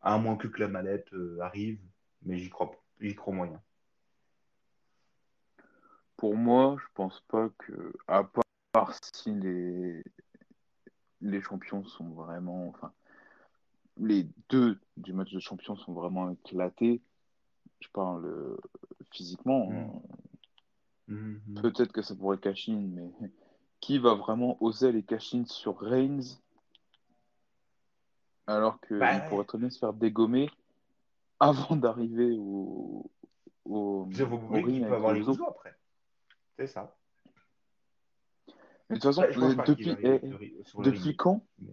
À 0.00 0.18
moins 0.18 0.36
que, 0.36 0.48
que 0.48 0.58
la 0.58 0.66
mallette 0.66 1.12
euh, 1.12 1.38
arrive. 1.40 1.80
Mais 2.22 2.36
j'y 2.38 2.50
crois, 2.50 2.72
pas. 2.72 2.82
j'y 3.00 3.14
crois 3.14 3.32
moyen. 3.32 3.62
Pour 6.16 6.36
moi, 6.36 6.76
je 6.80 6.86
pense 6.94 7.20
pas 7.28 7.48
que. 7.58 7.92
À 8.08 8.28
part 8.72 8.94
si 9.14 9.32
les, 9.32 10.02
les 11.20 11.42
champions 11.42 11.84
sont 11.84 12.08
vraiment. 12.10 12.68
Enfin, 12.70 12.92
les 13.98 14.28
deux 14.48 14.80
du 14.96 15.12
match 15.12 15.32
de 15.32 15.38
champion 15.38 15.76
sont 15.76 15.92
vraiment 15.92 16.30
éclatés. 16.32 17.00
Je 17.80 17.88
parle 17.92 18.26
euh, 18.26 18.56
physiquement. 19.12 19.68
hein. 19.70 19.90
Mhm. 21.08 21.60
Peut-être 21.62 21.92
que 21.92 22.02
ça 22.02 22.14
pourrait 22.14 22.38
cash 22.38 22.68
in, 22.68 22.76
mais 22.92 23.10
qui 23.80 23.98
va 23.98 24.14
vraiment 24.14 24.56
oser 24.62 24.92
les 24.92 25.02
cash 25.02 25.34
in 25.34 25.44
sur 25.46 25.78
Reigns 25.78 26.38
alors 28.46 28.80
qu'il 28.80 28.98
Bah, 28.98 29.20
pourrait 29.28 29.44
très 29.44 29.58
bien 29.58 29.70
se 29.70 29.78
faire 29.78 29.92
dégommer 29.92 30.50
avant 31.38 31.76
d'arriver 31.76 32.36
au, 32.38 33.10
au, 33.64 34.06
au 34.48 34.48
ring 34.62 34.86
peut 34.86 34.94
avoir 34.94 35.14
les. 35.14 35.20
Usos 35.20 35.46
après. 35.46 35.74
C'est 36.58 36.66
ça. 36.66 36.96
Mais 38.88 38.96
de 38.96 39.00
toute 39.00 39.14
façon, 39.14 39.22
qu'il 39.32 39.56
depuis, 39.64 39.96
eh, 40.02 40.20
depuis 40.78 41.16
quand, 41.16 41.46
Mais- 41.60 41.72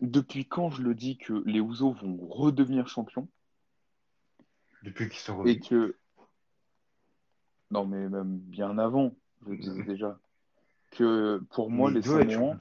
depuis 0.00 0.44
quand 0.46 0.70
je 0.70 0.82
le 0.82 0.94
dis 0.94 1.16
que 1.16 1.32
les 1.46 1.60
Usos 1.60 1.92
vont 1.92 2.18
redevenir 2.28 2.88
champions? 2.88 3.28
Depuis 4.82 5.08
qu'ils 5.08 5.18
sont 5.18 5.44
et 5.44 5.54
revenus. 5.54 5.68
que 5.68 5.96
non 7.70 7.84
mais 7.86 8.08
même 8.08 8.38
bien 8.38 8.78
avant, 8.78 9.14
je 9.42 9.50
le 9.50 9.56
disais 9.58 9.82
déjà 9.82 10.18
que 10.90 11.38
pour 11.50 11.70
moi 11.70 11.90
les 11.90 12.02
Samoans, 12.02 12.58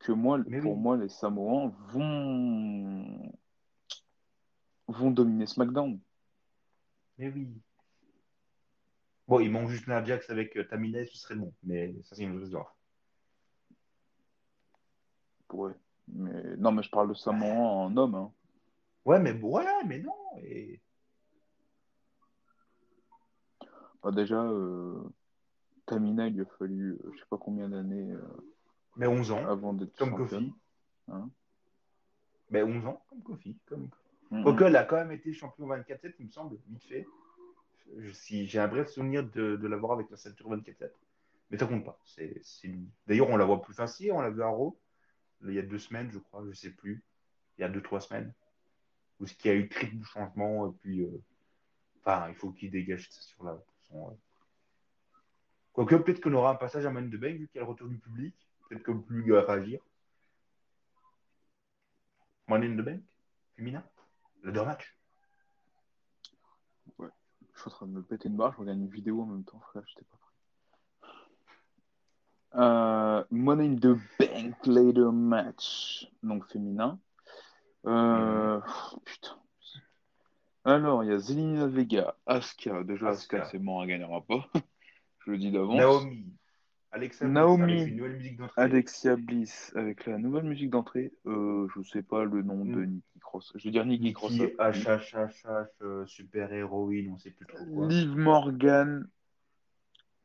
que 0.00 0.12
moi 0.12 0.38
Mais 0.46 0.60
pour 0.60 0.74
oui. 0.74 0.80
moi 0.82 0.96
les 0.96 1.08
Samoans 1.08 1.68
vont 1.88 3.32
vont 4.88 5.10
dominer 5.10 5.46
SmackDown. 5.46 5.98
Mais 7.18 7.30
oui. 7.30 7.48
Bon, 9.28 9.40
il 9.40 9.50
manque 9.50 9.70
juste 9.70 9.86
Jax 10.04 10.30
avec 10.30 10.56
euh, 10.56 10.64
Tamina, 10.64 11.04
ce 11.06 11.16
serait 11.18 11.34
bon. 11.34 11.52
Mais 11.64 11.94
ça, 12.04 12.14
c'est 12.14 12.22
une 12.22 12.36
autre 12.36 12.44
histoire. 12.44 12.76
Ouais. 15.52 15.72
Mais 16.08 16.56
non 16.58 16.70
mais 16.72 16.82
je 16.82 16.90
parle 16.90 17.08
de 17.08 17.14
Samoan 17.14 17.86
en 17.86 17.96
homme. 17.96 18.14
Hein. 18.14 18.32
Ouais, 19.06 19.20
mais 19.20 19.32
bon, 19.32 19.56
ouais, 19.56 19.64
mais 19.86 20.00
non. 20.00 20.12
Et... 20.38 20.80
Bah, 24.02 24.10
déjà 24.12 24.42
euh, 24.42 25.02
Tamina 25.86 26.26
il 26.26 26.34
lui 26.34 26.42
a 26.42 26.46
fallu 26.58 26.92
euh, 26.92 27.10
je 27.14 27.18
sais 27.20 27.24
pas 27.30 27.38
combien 27.38 27.68
d'années 27.68 28.12
euh, 28.12 28.20
Mais 28.96 29.06
11 29.06 29.30
ans, 29.30 29.46
avant 29.48 29.72
d'être 29.72 29.96
comme. 29.96 30.14
Kofi. 30.14 30.52
Hein. 31.08 31.30
Mais 32.50 32.62
11 32.62 32.86
ans, 32.86 33.02
comme 33.08 33.22
Kofi. 33.22 33.56
Comme... 33.66 33.88
Elle 34.30 34.76
a 34.76 34.84
quand 34.84 34.96
même 34.96 35.12
été 35.12 35.32
champion 35.32 35.68
24-7, 35.68 36.14
il 36.18 36.26
me 36.26 36.30
semble, 36.30 36.56
vite 36.66 36.84
fait. 36.84 37.06
Je- 37.98 38.10
si 38.10 38.46
j'ai 38.46 38.58
un 38.58 38.68
bref 38.68 38.88
souvenir 38.88 39.24
de, 39.24 39.56
de 39.56 39.68
l'avoir 39.68 39.92
avec 39.92 40.10
la 40.10 40.16
ceinture 40.16 40.50
24-7. 40.50 40.90
Mais 41.50 41.58
ça 41.58 41.66
compte 41.66 41.84
pas. 41.84 41.98
C'est, 42.04 42.40
c'est... 42.42 42.74
D'ailleurs, 43.06 43.30
on 43.30 43.36
la 43.36 43.44
voit 43.44 43.62
plus 43.62 43.74
facile. 43.74 44.10
On 44.12 44.20
l'a 44.20 44.30
vu 44.30 44.42
à 44.42 44.48
Raw 44.48 44.76
il 45.44 45.52
y 45.52 45.58
a 45.60 45.62
deux 45.62 45.78
semaines, 45.78 46.10
je 46.10 46.18
crois, 46.18 46.44
je 46.48 46.52
sais 46.52 46.70
plus. 46.70 47.04
Il 47.56 47.62
y 47.62 47.64
a 47.64 47.68
deux, 47.68 47.82
trois 47.82 48.00
semaines. 48.00 48.32
Où 49.20 49.26
ce 49.26 49.34
qui 49.34 49.48
a 49.48 49.54
eu 49.54 49.68
triple 49.68 50.04
changement. 50.04 50.68
Et 50.68 50.72
puis, 50.82 51.02
euh, 51.02 51.22
enfin, 52.00 52.28
il 52.28 52.34
faut 52.34 52.50
qu'il 52.50 52.70
dégage 52.70 53.08
ça 53.10 53.20
sur 53.20 53.44
la. 53.44 53.58
Son, 53.88 54.10
euh. 54.10 54.14
Quoique, 55.72 55.94
peut-être 55.96 56.22
qu'on 56.22 56.32
aura 56.32 56.50
un 56.50 56.56
passage 56.56 56.86
à 56.86 56.90
Man 56.90 57.10
de 57.10 57.16
Bank, 57.18 57.36
vu 57.36 57.48
qu'il 57.48 57.56
y 57.56 57.58
a 57.58 57.62
le 57.64 57.70
retour 57.70 57.88
du 57.88 57.98
public. 57.98 58.34
Peut-être 58.68 58.82
que 58.82 58.92
plus 58.92 59.24
il 59.24 59.32
va 59.32 59.42
réagir. 59.42 59.80
Money 62.48 62.66
in 62.68 62.76
the 62.76 62.84
Bank 62.84 63.02
Féminin 63.56 63.84
Le 64.42 64.52
match 64.52 64.96
Ouais. 66.98 67.08
Je 67.52 67.60
suis 67.60 67.68
en 67.68 67.70
train 67.70 67.86
de 67.86 67.92
me 67.92 68.02
péter 68.02 68.28
une 68.28 68.36
barre, 68.36 68.52
je 68.52 68.58
regarde 68.58 68.78
une 68.78 68.88
vidéo 68.88 69.22
en 69.22 69.26
même 69.26 69.44
temps, 69.44 69.58
frère, 69.60 69.82
j'étais 69.86 70.04
pas 70.04 70.16
prêt. 70.16 70.26
Euh, 72.54 73.24
Money 73.30 73.66
in 73.66 73.76
the 73.76 73.98
Bank 74.18 74.66
Later 74.66 75.12
Match, 75.12 76.10
donc 76.22 76.46
féminin. 76.46 76.98
Euh, 77.86 78.60
oh, 78.94 79.00
putain. 79.04 79.36
Alors, 80.64 81.04
il 81.04 81.10
y 81.10 81.12
a 81.12 81.18
Zelina 81.18 81.66
Vega, 81.66 82.16
Asuka. 82.26 82.82
Déjà, 82.82 83.10
Asuka, 83.10 83.36
Asuka. 83.38 83.50
c'est 83.50 83.58
mort, 83.58 83.82
elle 83.82 83.88
gagnera 83.90 84.20
pas. 84.22 84.48
je 85.24 85.30
le 85.30 85.38
dis 85.38 85.52
d'avance. 85.52 85.76
Naomi. 85.76 86.24
Alexa 86.92 87.24
Bliss 87.26 87.34
Naomi. 87.34 87.72
avec 87.74 87.88
une 87.88 87.96
nouvelle 87.96 88.16
musique 88.16 88.36
d'entrée. 88.38 88.62
Alexia 88.62 89.16
Bliss 89.16 89.72
avec 89.76 90.06
la 90.06 90.18
nouvelle 90.18 90.44
musique 90.44 90.70
d'entrée. 90.70 91.12
Euh, 91.26 91.68
je 91.74 91.82
sais 91.82 92.02
pas 92.02 92.24
le 92.24 92.42
nom 92.42 92.64
de 92.64 92.70
Mm. 92.70 92.86
Nikki 92.86 93.20
Cross. 93.20 93.52
Je 93.56 93.68
veux 93.68 93.72
dire 93.72 93.84
Nikki 93.84 94.12
Cross. 94.14 94.32
Nikki, 94.32 94.54
HHHH, 94.58 95.46
euh, 95.82 96.06
super 96.06 96.52
héroïne, 96.52 97.10
on 97.12 97.18
sait 97.18 97.30
plus 97.32 97.46
trop 97.46 97.64
quoi. 97.66 97.86
Liv 97.88 98.16
Morgan, 98.16 99.06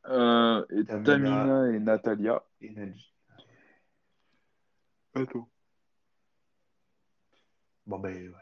euh, 0.08 0.64
et 0.70 0.84
Tamina. 0.84 1.04
Tamina 1.04 1.72
et 1.72 1.78
Natalia. 1.78 2.42
Energy. 2.64 3.12
Attends. 5.14 5.48
Bon, 7.86 7.98
ben, 7.98 8.32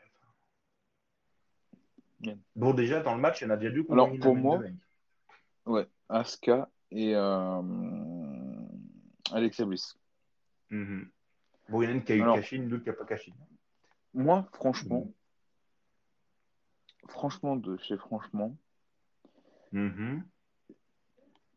ouais. 2.25 2.37
Bon, 2.55 2.75
déjà, 2.75 3.01
dans 3.01 3.15
le 3.15 3.21
match, 3.21 3.41
il 3.41 3.45
y 3.45 3.47
en 3.47 3.51
a 3.51 3.57
déjà 3.57 3.73
deux 3.73 3.87
Alors, 3.91 4.11
pour 4.21 4.37
moi-. 4.37 4.61
Ouais, 5.67 5.89
Asuka 6.09 6.69
et 6.91 7.15
euh, 7.15 7.63
Alexia 9.33 9.65
Bliss. 9.65 9.97
Mhm. 10.71 11.09
Bon, 11.69 11.83
il 11.83 11.85
y 11.85 11.89
en 11.89 11.91
a 11.91 11.95
une 11.95 12.05
qui 12.05 12.13
a 12.13 12.17
eu 12.17 12.23
Alors- 12.23 12.35
caché, 12.37 12.57
une 12.57 12.69
l'autre 12.69 12.83
qui 12.85 12.91
n'a 12.91 12.97
pas 12.97 13.05
caché. 13.07 13.33
Moi, 14.13 14.47
franchement, 14.53 15.11
franchement, 17.09 17.57
de 17.57 17.77
chez 17.79 17.97
franchement, 17.97 18.57
Mhm. 19.73 20.25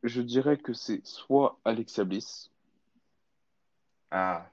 je 0.04 0.22
dirais 0.22 0.58
que 0.58 0.74
c'est 0.74 1.06
soit 1.06 1.60
Alexia 1.66 2.04
Bliss, 2.06 2.52
Ah. 4.12 4.48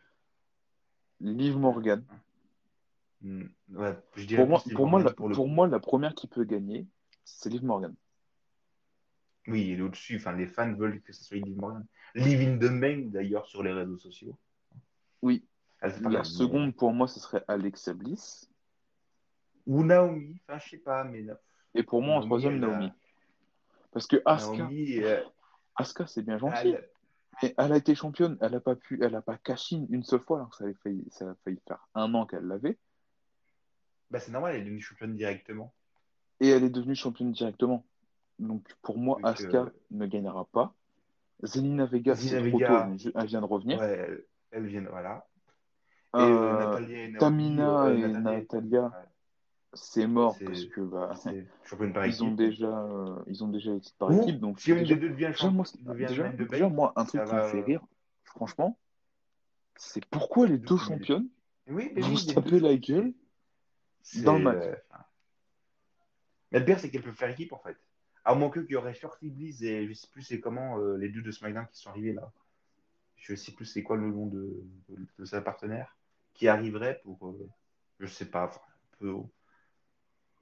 Liv 1.21 1.57
Morgan. 1.59 2.01
Mm. 2.01 2.17
Ouais, 3.23 3.97
je 4.17 4.25
dirais 4.25 4.43
Pour 4.43 4.49
moi, 4.49 4.63
pour, 4.75 4.87
moi, 4.87 5.03
la, 5.03 5.13
pour 5.13 5.29
le 5.29 5.35
pour 5.35 5.45
coup. 5.45 5.51
moi, 5.51 5.69
la 5.69 5.81
première 5.81 6.15
qui 6.15 6.27
peut 6.27 6.45
gagner, 6.45 6.87
c'est 7.25 7.51
Liv 7.51 7.63
Morgan. 7.65 7.95
Oui, 9.47 9.73
et 9.73 9.81
au-dessus, 9.81 10.17
enfin, 10.17 10.33
les 10.33 10.47
fans 10.47 10.73
veulent 10.75 11.01
que 11.03 11.13
ce 11.13 11.25
soit 11.25 11.37
Liv 11.39 11.57
Morgan. 11.57 11.87
Liv 12.15 12.41
in 12.41 12.57
the 12.59 12.81
Bank, 12.81 13.11
d'ailleurs, 13.11 13.47
sur 13.47 13.63
les 13.63 13.73
réseaux 13.73 13.99
sociaux. 13.99 14.39
Oui. 15.23 15.45
Elle 15.81 16.01
pas 16.03 16.11
La 16.11 16.25
seconde, 16.25 16.75
pour 16.75 16.93
moi, 16.93 17.09
ce 17.09 17.21
serait 17.21 17.45
Alexa 17.49 17.95
Bliss. 17.95 18.51
Ou 19.67 19.85
Naomi, 19.85 20.41
enfin, 20.47 20.59
je 20.59 20.71
sais 20.71 20.79
pas, 20.79 21.05
mais 21.05 21.27
Et 21.75 21.83
pour 21.83 22.03
moi, 22.03 22.17
en 22.17 22.21
troisième, 22.23 22.63
a- 22.65 22.67
Naomi. 22.67 22.93
Parce 23.93 24.07
que 24.07 24.23
Asuka, 24.25 24.59
Naomi, 24.59 24.99
euh, 24.99 25.23
Asuka 25.77 26.07
c'est 26.07 26.23
bien 26.23 26.39
gentil, 26.39 26.69
elle- 26.69 26.89
mais 27.43 27.55
elle 27.57 27.73
a 27.73 27.77
été 27.77 27.95
championne. 27.95 28.37
Elle 28.41 28.53
n'a 28.53 28.61
pas 28.61 28.77
pu, 28.77 29.03
elle 29.03 29.15
a 29.15 29.23
pas 29.23 29.37
cash 29.37 29.73
in 29.73 29.87
une 29.91 30.03
seule 30.05 30.21
fois, 30.21 30.39
alors 30.39 30.51
que 30.51 30.57
ça, 30.57 30.65
avait 30.65 30.75
failli, 30.75 31.05
ça 31.11 31.31
a 31.31 31.35
failli 31.45 31.59
faire 31.67 31.87
un 31.95 32.13
an 32.15 32.27
qu'elle 32.27 32.45
l'avait. 32.45 32.79
Bah, 34.11 34.21
c'est 34.21 34.33
normal, 34.33 34.55
elle 34.55 34.63
est 34.63 34.65
devenue 34.65 34.81
championne 34.81 35.15
directement. 35.17 35.73
Et 36.41 36.49
elle 36.49 36.65
est 36.65 36.71
devenue 36.71 36.95
championne 36.95 37.33
directement. 37.33 37.85
Donc 38.39 38.67
pour 38.83 38.99
moi, 38.99 39.17
Donc, 39.17 39.27
Asuka 39.27 39.59
euh, 39.59 39.71
ne 39.91 40.07
gagnera 40.07 40.47
pas. 40.47 40.75
Zelina 41.43 41.87
Vega, 41.87 42.15
Zelina 42.15 42.43
c'est 42.43 42.51
trop 42.51 42.59
tôt, 42.59 42.65
elle- 43.17 43.27
vient 43.27 43.41
de 43.41 43.47
revenir. 43.47 43.79
Ouais, 43.79 43.87
elle, 43.87 44.25
elle 44.51 44.67
vient, 44.67 44.83
voilà. 44.83 45.27
Et 46.15 46.19
Euh, 46.19 46.23
euh, 46.23 46.57
Natalia 46.59 47.05
et 47.05 47.13
Tamina 47.19 47.91
et 47.95 48.09
Natalia- 48.09 48.83
ouais, 48.83 49.05
c'est 49.75 50.07
mort 50.07 50.37
parce 50.45 50.65
que 50.65 50.81
bah, 50.81 51.11
par 51.95 52.07
ils 52.07 52.25
ont 52.25 52.35
déjà, 52.35 52.67
euh, 52.67 53.17
ils 53.27 53.45
ont 53.45 53.49
déjà 53.49 53.75
été 53.75 53.91
par 53.99 54.13
équipe. 54.13 54.41
Donc 54.41 54.61
si 54.61 54.71
une 54.71 54.79
déjà, 54.79 54.95
des 54.95 55.01
deux 55.01 55.11
devient, 55.11 55.31
déjà, 55.31 55.51
moi, 55.51 55.65
de 55.75 55.93
déjà, 56.05 56.25
un 56.97 57.05
truc 57.05 57.23
qui 57.25 57.35
va- 57.35 57.37
me 57.37 57.49
fait 57.51 57.61
rire, 57.63 57.83
franchement, 58.25 58.79
c'est 59.77 60.05
pourquoi 60.07 60.47
les 60.47 60.59
deux 60.59 60.77
championnes 60.77 61.29
Oui, 61.69 61.93
vont 61.97 62.09
oui, 62.11 62.17
se 62.17 62.35
taper 62.35 62.61
la 62.61 62.77
gueule 62.77 63.13
dans 64.23 64.37
le 64.37 64.43
match. 64.45 64.65
euh, 64.65 64.77
Mais 66.53 66.59
le 66.59 66.65
pire, 66.65 66.81
c'est 66.81 66.91
qu'elle 66.91 67.03
peut 67.03 67.13
faire 67.13 67.31
équipe, 67.31 67.53
en 67.53 67.59
fait. 67.59 67.77
À 68.25 68.35
moins 68.35 68.51
qu'il 68.51 68.67
y 68.69 68.77
aurait 68.77 68.95
Shorty 68.95 69.31
Bliss 69.31 69.63
et 69.63 69.87
je 69.89 69.93
sais 69.95 70.09
plus 70.13 70.23
c'est 70.23 70.41
comment 70.41 70.79
euh, 70.79 70.97
les 70.97 71.09
deux 71.09 71.23
de 71.23 71.31
SmackDown 71.31 71.67
qui 71.69 71.79
sont 71.79 71.89
arrivés 71.91 72.13
là. 72.13 72.31
Je 73.17 73.35
sais 73.35 73.53
plus 73.53 73.65
c'est 73.65 73.83
quoi 73.83 73.97
le 73.97 74.11
nom 74.11 74.27
de, 74.27 74.63
de, 74.89 75.07
de 75.19 75.25
sa 75.25 75.41
partenaire 75.41 75.97
qui 76.35 76.47
arriverait 76.49 77.01
pour, 77.03 77.29
euh, 77.29 77.49
je 77.99 78.07
sais 78.07 78.27
pas, 78.27 78.45
enfin, 78.47 78.61
un 78.61 78.97
peu. 78.99 79.15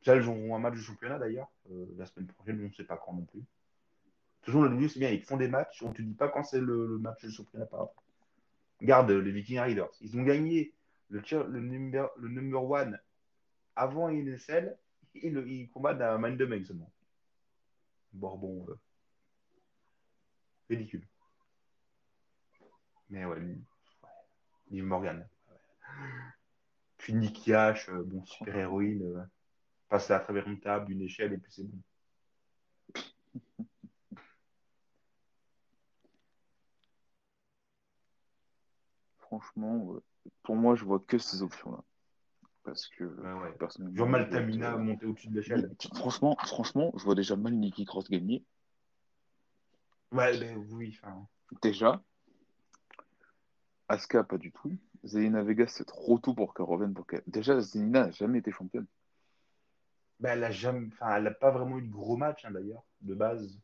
Ça, 0.02 0.16
elles 0.16 0.28
auront 0.28 0.56
un 0.56 0.58
match 0.58 0.74
de 0.74 0.80
championnat 0.80 1.18
d'ailleurs 1.18 1.50
euh, 1.70 1.86
la 1.96 2.06
semaine 2.06 2.26
prochaine, 2.26 2.60
on 2.60 2.68
ne 2.68 2.72
sait 2.72 2.84
pas 2.84 2.96
quand 2.96 3.12
non 3.14 3.24
plus. 3.24 3.44
Toujours 4.42 4.62
le 4.62 4.70
mieux, 4.70 4.88
c'est 4.88 4.98
bien, 5.00 5.10
ils 5.10 5.22
font 5.22 5.36
des 5.36 5.48
matchs, 5.48 5.82
on 5.82 5.92
te 5.92 6.02
dit 6.02 6.14
pas 6.14 6.28
quand 6.28 6.42
c'est 6.42 6.60
le, 6.60 6.86
le 6.86 6.98
match 6.98 7.24
de 7.24 7.30
championnat 7.30 7.66
par 7.66 7.80
rapport. 7.80 8.04
Regarde 8.80 9.10
les 9.10 9.32
Viking 9.32 9.60
Riders, 9.60 9.90
ils 10.00 10.16
ont 10.16 10.22
gagné 10.22 10.72
le, 11.10 11.20
le, 11.48 11.60
number, 11.60 12.10
le 12.16 12.28
number 12.28 12.62
one 12.62 13.00
avant 13.78 14.08
INSL, 14.08 14.76
ils, 15.14 15.38
ils 15.47 15.70
combattent 15.70 16.00
à 16.00 16.18
Man 16.18 16.37
de 16.37 16.44
Meg 16.44 16.64
seulement. 16.64 16.92
Bon, 18.12 18.37
bon, 18.37 18.66
euh, 18.68 18.78
ridicule. 20.68 21.06
Mais 23.08 23.25
ouais, 23.25 23.38
lui, 23.38 23.52
ouais. 23.52 23.61
Liv 24.70 24.85
Morgan. 24.85 25.26
Puis 26.99 27.14
Nikki 27.14 27.52
H, 27.52 27.90
euh, 27.90 28.02
bon, 28.02 28.25
super 28.25 28.56
héroïne, 28.56 29.02
euh, 29.02 29.23
passe 29.88 30.11
à 30.11 30.18
travers 30.20 30.47
une 30.49 30.61
table, 30.61 30.92
une 30.92 31.02
échelle, 31.02 31.32
et 31.32 31.38
puis 31.38 31.52
c'est 31.52 31.64
bon. 31.64 31.78
Franchement, 39.18 40.00
pour 40.42 40.56
moi, 40.56 40.75
je 40.75 40.85
vois 40.85 41.00
que 41.00 41.18
ces 41.18 41.42
options-là. 41.42 41.85
Parce 42.68 42.87
que 42.88 43.04
Ouais, 43.04 43.32
ouais. 43.42 43.52
personnellement, 43.58 44.06
mal 44.06 44.26
je 44.26 44.30
vais 44.30 44.37
être, 44.37 44.46
Tamina 44.46 44.75
euh, 44.75 44.78
monter 44.78 45.06
au-dessus 45.06 45.28
de 45.28 45.37
l'échelle. 45.37 45.75
Franchement, 45.94 46.37
franchement, 46.44 46.92
je 46.96 47.04
vois 47.04 47.14
déjà 47.14 47.34
mal 47.37 47.54
Nikki 47.54 47.84
Cross 47.84 48.08
gagner. 48.10 48.44
Ouais, 50.12 50.38
ben 50.38 50.56
oui, 50.70 50.96
enfin. 51.02 51.26
Déjà, 51.62 52.02
Asuka, 53.88 54.22
pas 54.25 54.38
du 54.38 54.52
tout. 54.52 54.76
Zelina 55.04 55.42
Vega, 55.42 55.66
c'est 55.66 55.84
trop 55.84 56.18
tôt 56.18 56.34
pour 56.34 56.52
qu'elle 56.54 56.66
revienne. 56.66 56.92
Pour 56.92 57.06
qu'elle... 57.06 57.22
Déjà, 57.26 57.58
Zelina 57.60 58.06
n'a 58.06 58.10
jamais 58.10 58.38
été 58.38 58.50
championne. 58.52 58.87
Ben, 60.20 60.32
elle 60.32 60.44
a 60.44 60.50
jamais, 60.50 60.88
enfin, 60.92 61.22
pas 61.40 61.50
vraiment 61.50 61.78
eu 61.78 61.82
de 61.82 61.90
gros 61.92 62.16
match 62.16 62.44
hein, 62.44 62.50
d'ailleurs, 62.50 62.82
de 63.02 63.14
base. 63.14 63.58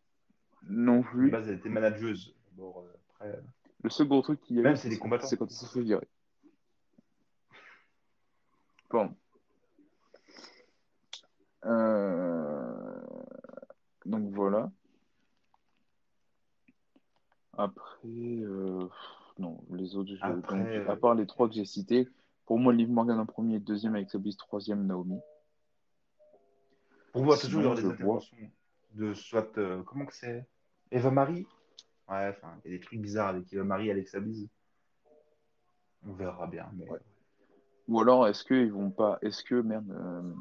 Non 0.68 1.00
De 1.00 1.04
plus. 1.06 1.30
base, 1.30 1.49
elle 1.49 1.56
était 1.56 1.68
manageuse. 1.68 2.34
Bon, 2.52 2.73
euh, 2.78 2.92
après, 3.11 3.28
euh, 3.37 3.40
Le 3.82 3.90
seul 3.90 4.06
gros 4.08 4.23
truc 4.23 4.40
qu'il 4.40 4.56
y 4.56 4.61
a 4.61 4.62
Même 4.62 4.75
eu, 4.75 4.76
c'est 4.76 4.88
des 4.88 4.94
c'est- 4.94 5.00
combattants. 5.00 5.26
c'est 5.26 5.37
quand 5.37 5.50
il 5.50 5.54
s'est 5.54 5.66
fait 5.66 5.82
virer. 5.82 6.08
Bon. 8.94 9.12
Euh, 11.64 13.02
Donc 14.06 14.30
voilà. 14.32 14.70
Après, 17.58 18.06
euh, 18.06 18.86
non, 19.40 19.58
les 19.72 19.96
autres, 19.96 20.14
je- 20.14 20.22
Après, 20.24 20.58
donc, 20.58 20.68
euh, 20.68 20.88
à 20.88 20.94
part 20.96 21.16
les 21.16 21.26
trois 21.26 21.48
que 21.48 21.54
j'ai 21.54 21.64
cités, 21.64 22.08
pour 22.46 22.60
moi, 22.60 22.72
Liv 22.72 22.88
Morgan 22.88 23.18
en 23.18 23.26
premier, 23.26 23.58
deuxième 23.58 23.96
avec 23.96 24.10
Sabis, 24.10 24.36
troisième 24.36 24.86
Naomi. 24.86 25.18
pour 27.12 27.24
moi, 27.24 27.36
Sinon, 27.36 27.74
toujours, 27.74 27.74
des 27.74 27.82
vois- 28.04 28.20
de 28.92 29.12
soit, 29.14 29.58
euh, 29.58 29.82
comment 29.82 30.06
que 30.06 30.14
c'est? 30.14 30.46
Eva 30.92 31.10
Marie? 31.10 31.48
Ouais, 32.08 32.28
enfin, 32.28 32.60
il 32.64 32.70
y 32.70 32.74
a 32.74 32.78
des 32.78 32.84
trucs 32.84 33.00
bizarres 33.00 33.30
avec 33.30 33.52
Eva 33.52 33.64
Marie, 33.64 33.90
Alexa 33.90 34.20
Bliss. 34.20 34.46
On 36.06 36.12
verra 36.12 36.46
bien. 36.46 36.70
Mais... 36.74 36.88
Ouais. 36.88 37.00
Ou 37.88 38.00
alors, 38.00 38.26
est-ce 38.28 38.44
qu'ils 38.44 38.72
vont 38.72 38.90
pas. 38.90 39.18
Est-ce 39.22 39.42
que, 39.44 39.54
merde. 39.60 39.90
euh, 39.90 40.32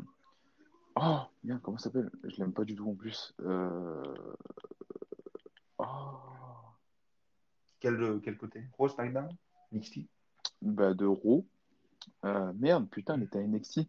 Oh, 0.96 1.22
merde, 1.44 1.60
comment 1.64 1.78
ça 1.78 1.86
s'appelle? 1.86 2.12
Je 2.24 2.38
l'aime 2.38 2.54
pas 2.54 2.64
du 2.64 2.76
tout 2.76 2.90
en 2.90 2.96
plus. 2.96 3.34
Euh... 3.42 4.04
Oh. 5.80 5.86
Quel, 7.80 8.22
quel 8.24 8.38
côté? 8.38 8.64
Rose 8.78 8.94
SmackDown 8.94 9.28
NXT 9.72 10.08
Bah, 10.62 10.94
de 10.94 11.06
Raw. 11.06 11.46
Euh, 12.26 12.54
merde, 12.56 12.88
putain, 12.90 13.16
elle 13.16 13.24
était 13.24 13.40
à 13.40 13.44
NXT. 13.48 13.82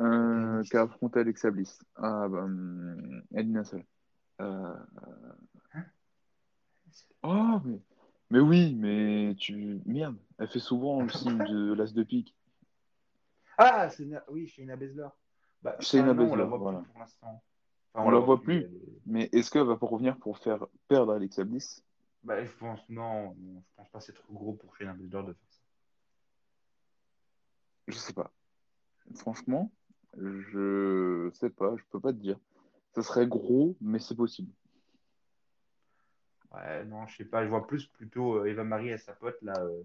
Euh, 0.00 0.62
qui 0.62 0.76
a 0.76 0.82
affronté 0.82 1.20
Alexa 1.20 1.50
Bliss. 1.50 1.82
Ah, 1.96 2.28
bah, 2.28 2.44
hum, 2.44 3.22
Elina 3.34 3.64
Sol. 3.64 3.84
Euh, 4.40 4.74
Ah, 7.22 7.60
mais... 7.64 7.80
mais 8.30 8.38
oui, 8.38 8.74
mais 8.76 9.34
tu. 9.38 9.80
Merde, 9.86 10.16
elle 10.38 10.48
fait 10.48 10.60
souvent 10.60 11.02
le 11.02 11.10
signe 11.10 11.38
de 11.38 11.74
l'as 11.74 11.92
de 11.92 12.02
pique. 12.02 12.34
Ah, 13.58 13.90
c'est 13.90 14.08
oui, 14.28 14.46
Shayna 14.46 14.76
Baszler. 14.76 15.08
Bah, 15.62 15.76
enfin, 15.78 16.14
non, 16.14 16.30
on 16.30 16.34
la 16.36 16.44
voit 16.44 16.58
voilà. 16.58 16.78
plus 16.78 16.88
pour 16.88 17.00
l'instant. 17.00 17.42
Enfin, 17.92 18.06
On 18.06 18.10
la 18.10 18.20
voit 18.20 18.40
plus. 18.40 18.66
Mais 19.04 19.28
est-ce 19.32 19.50
qu'elle 19.50 19.66
va 19.66 19.76
pas 19.76 19.86
revenir 19.86 20.16
pour 20.16 20.38
faire 20.38 20.66
perdre 20.88 21.12
Alexa 21.12 21.44
Bliss? 21.44 21.84
Bah, 22.22 22.42
je 22.42 22.50
pense, 22.52 22.80
non, 22.88 23.34
non, 23.38 23.62
je 23.62 23.74
pense 23.76 23.88
pas 23.90 23.98
que 23.98 24.04
c'est 24.04 24.12
trop 24.12 24.32
gros 24.32 24.52
pour 24.54 24.74
Shayna 24.76 24.92
Baszler 24.94 25.26
de 25.28 25.32
faire 25.32 25.50
ça. 25.50 25.60
Je 27.88 27.98
sais 27.98 28.12
pas. 28.12 28.30
Franchement, 29.16 29.72
je 30.16 31.30
sais 31.34 31.50
pas, 31.50 31.74
je 31.76 31.82
peux 31.90 32.00
pas 32.00 32.12
te 32.12 32.18
dire. 32.18 32.38
Ça 32.94 33.02
serait 33.02 33.26
gros, 33.26 33.76
mais 33.80 33.98
c'est 33.98 34.16
possible. 34.16 34.52
Ouais, 36.52 36.84
non, 36.84 37.06
je 37.06 37.16
sais 37.16 37.24
pas, 37.24 37.44
je 37.44 37.48
vois 37.48 37.66
plus 37.66 37.86
plutôt 37.86 38.38
euh, 38.38 38.46
Eva 38.46 38.64
Marie 38.64 38.88
et 38.90 38.98
sa 38.98 39.12
pote 39.12 39.40
là. 39.42 39.54
euh, 39.58 39.82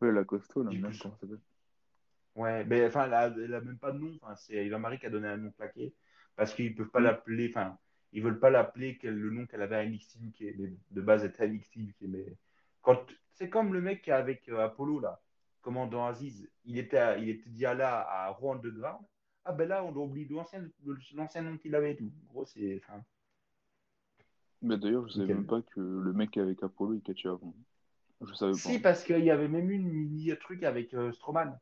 Ouais, 0.00 0.12
la 0.12 0.24
costaud, 0.24 0.62
là, 0.62 0.70
plus- 0.70 0.98
comment 0.98 1.16
ça? 1.20 1.26
Ouais, 2.34 2.64
mais 2.66 2.84
enfin, 2.86 3.06
elle 3.06 3.14
a, 3.14 3.26
elle 3.28 3.54
a 3.54 3.60
même 3.62 3.78
pas 3.78 3.92
de 3.92 3.98
nom. 3.98 4.14
Enfin, 4.20 4.36
c'est 4.36 4.54
Eva 4.66 4.78
Marie 4.78 4.98
qui 4.98 5.06
a 5.06 5.10
donné 5.10 5.26
un 5.28 5.38
nom 5.38 5.50
claqué 5.52 5.94
parce 6.36 6.52
qu'ils 6.52 6.74
peuvent 6.74 6.90
pas 6.90 7.00
Mm. 7.00 7.04
l'appeler. 7.04 7.48
Enfin, 7.48 7.78
ils 8.12 8.22
veulent 8.22 8.38
pas 8.38 8.50
l'appeler 8.50 8.98
le 9.02 9.30
nom 9.30 9.46
qu'elle 9.46 9.62
avait 9.62 9.76
à 9.76 9.84
NXT, 9.84 10.32
qui 10.34 10.48
est, 10.48 10.54
de 10.90 11.00
base 11.00 11.24
était 11.24 11.44
à 11.44 11.46
NXT. 11.46 11.78
mais 12.02 12.36
quand 12.82 13.06
c'est 13.32 13.48
comme 13.48 13.72
le 13.72 13.80
mec 13.80 14.02
qui 14.02 14.10
est 14.10 14.12
avec 14.12 14.48
euh, 14.50 14.62
Apollo 14.64 15.00
là, 15.00 15.20
commandant 15.62 16.06
Aziz, 16.06 16.46
il 16.66 16.78
était, 16.78 16.98
à- 16.98 17.16
il 17.16 17.30
était 17.30 17.48
déjà 17.48 17.72
là 17.72 18.00
à 18.06 18.28
Raw 18.28 18.52
Underground. 18.52 19.04
Ah 19.46 19.52
ben 19.52 19.66
là, 19.68 19.82
on 19.82 19.94
oublie 19.96 20.26
l'ancien, 20.28 20.68
l'ancien 21.14 21.40
nom 21.42 21.56
qu'il 21.56 21.74
avait 21.74 21.92
et 21.92 21.96
tout. 21.96 22.12
En 22.28 22.32
gros, 22.32 22.44
c'est, 22.44 22.82
enfin, 22.84 23.02
Mais 24.62 24.76
d'ailleurs, 24.78 25.06
je 25.06 25.12
savais 25.12 25.24
Nickel. 25.24 25.36
même 25.36 25.46
pas 25.46 25.62
que 25.62 25.80
le 25.80 26.12
mec 26.12 26.36
avec 26.36 26.62
Apollo, 26.62 26.94
il 26.94 27.02
catchait 27.02 27.28
avant. 27.28 27.54
Je 28.22 28.32
savais 28.34 28.52
pas. 28.52 28.58
si 28.58 28.78
parce 28.78 29.04
qu'il 29.04 29.24
y 29.24 29.30
avait 29.30 29.48
même 29.48 29.70
eu 29.70 29.74
une 29.74 29.88
mini 29.88 30.32
truc 30.40 30.62
avec 30.62 30.94
euh, 30.94 31.12
Strowman. 31.12 31.58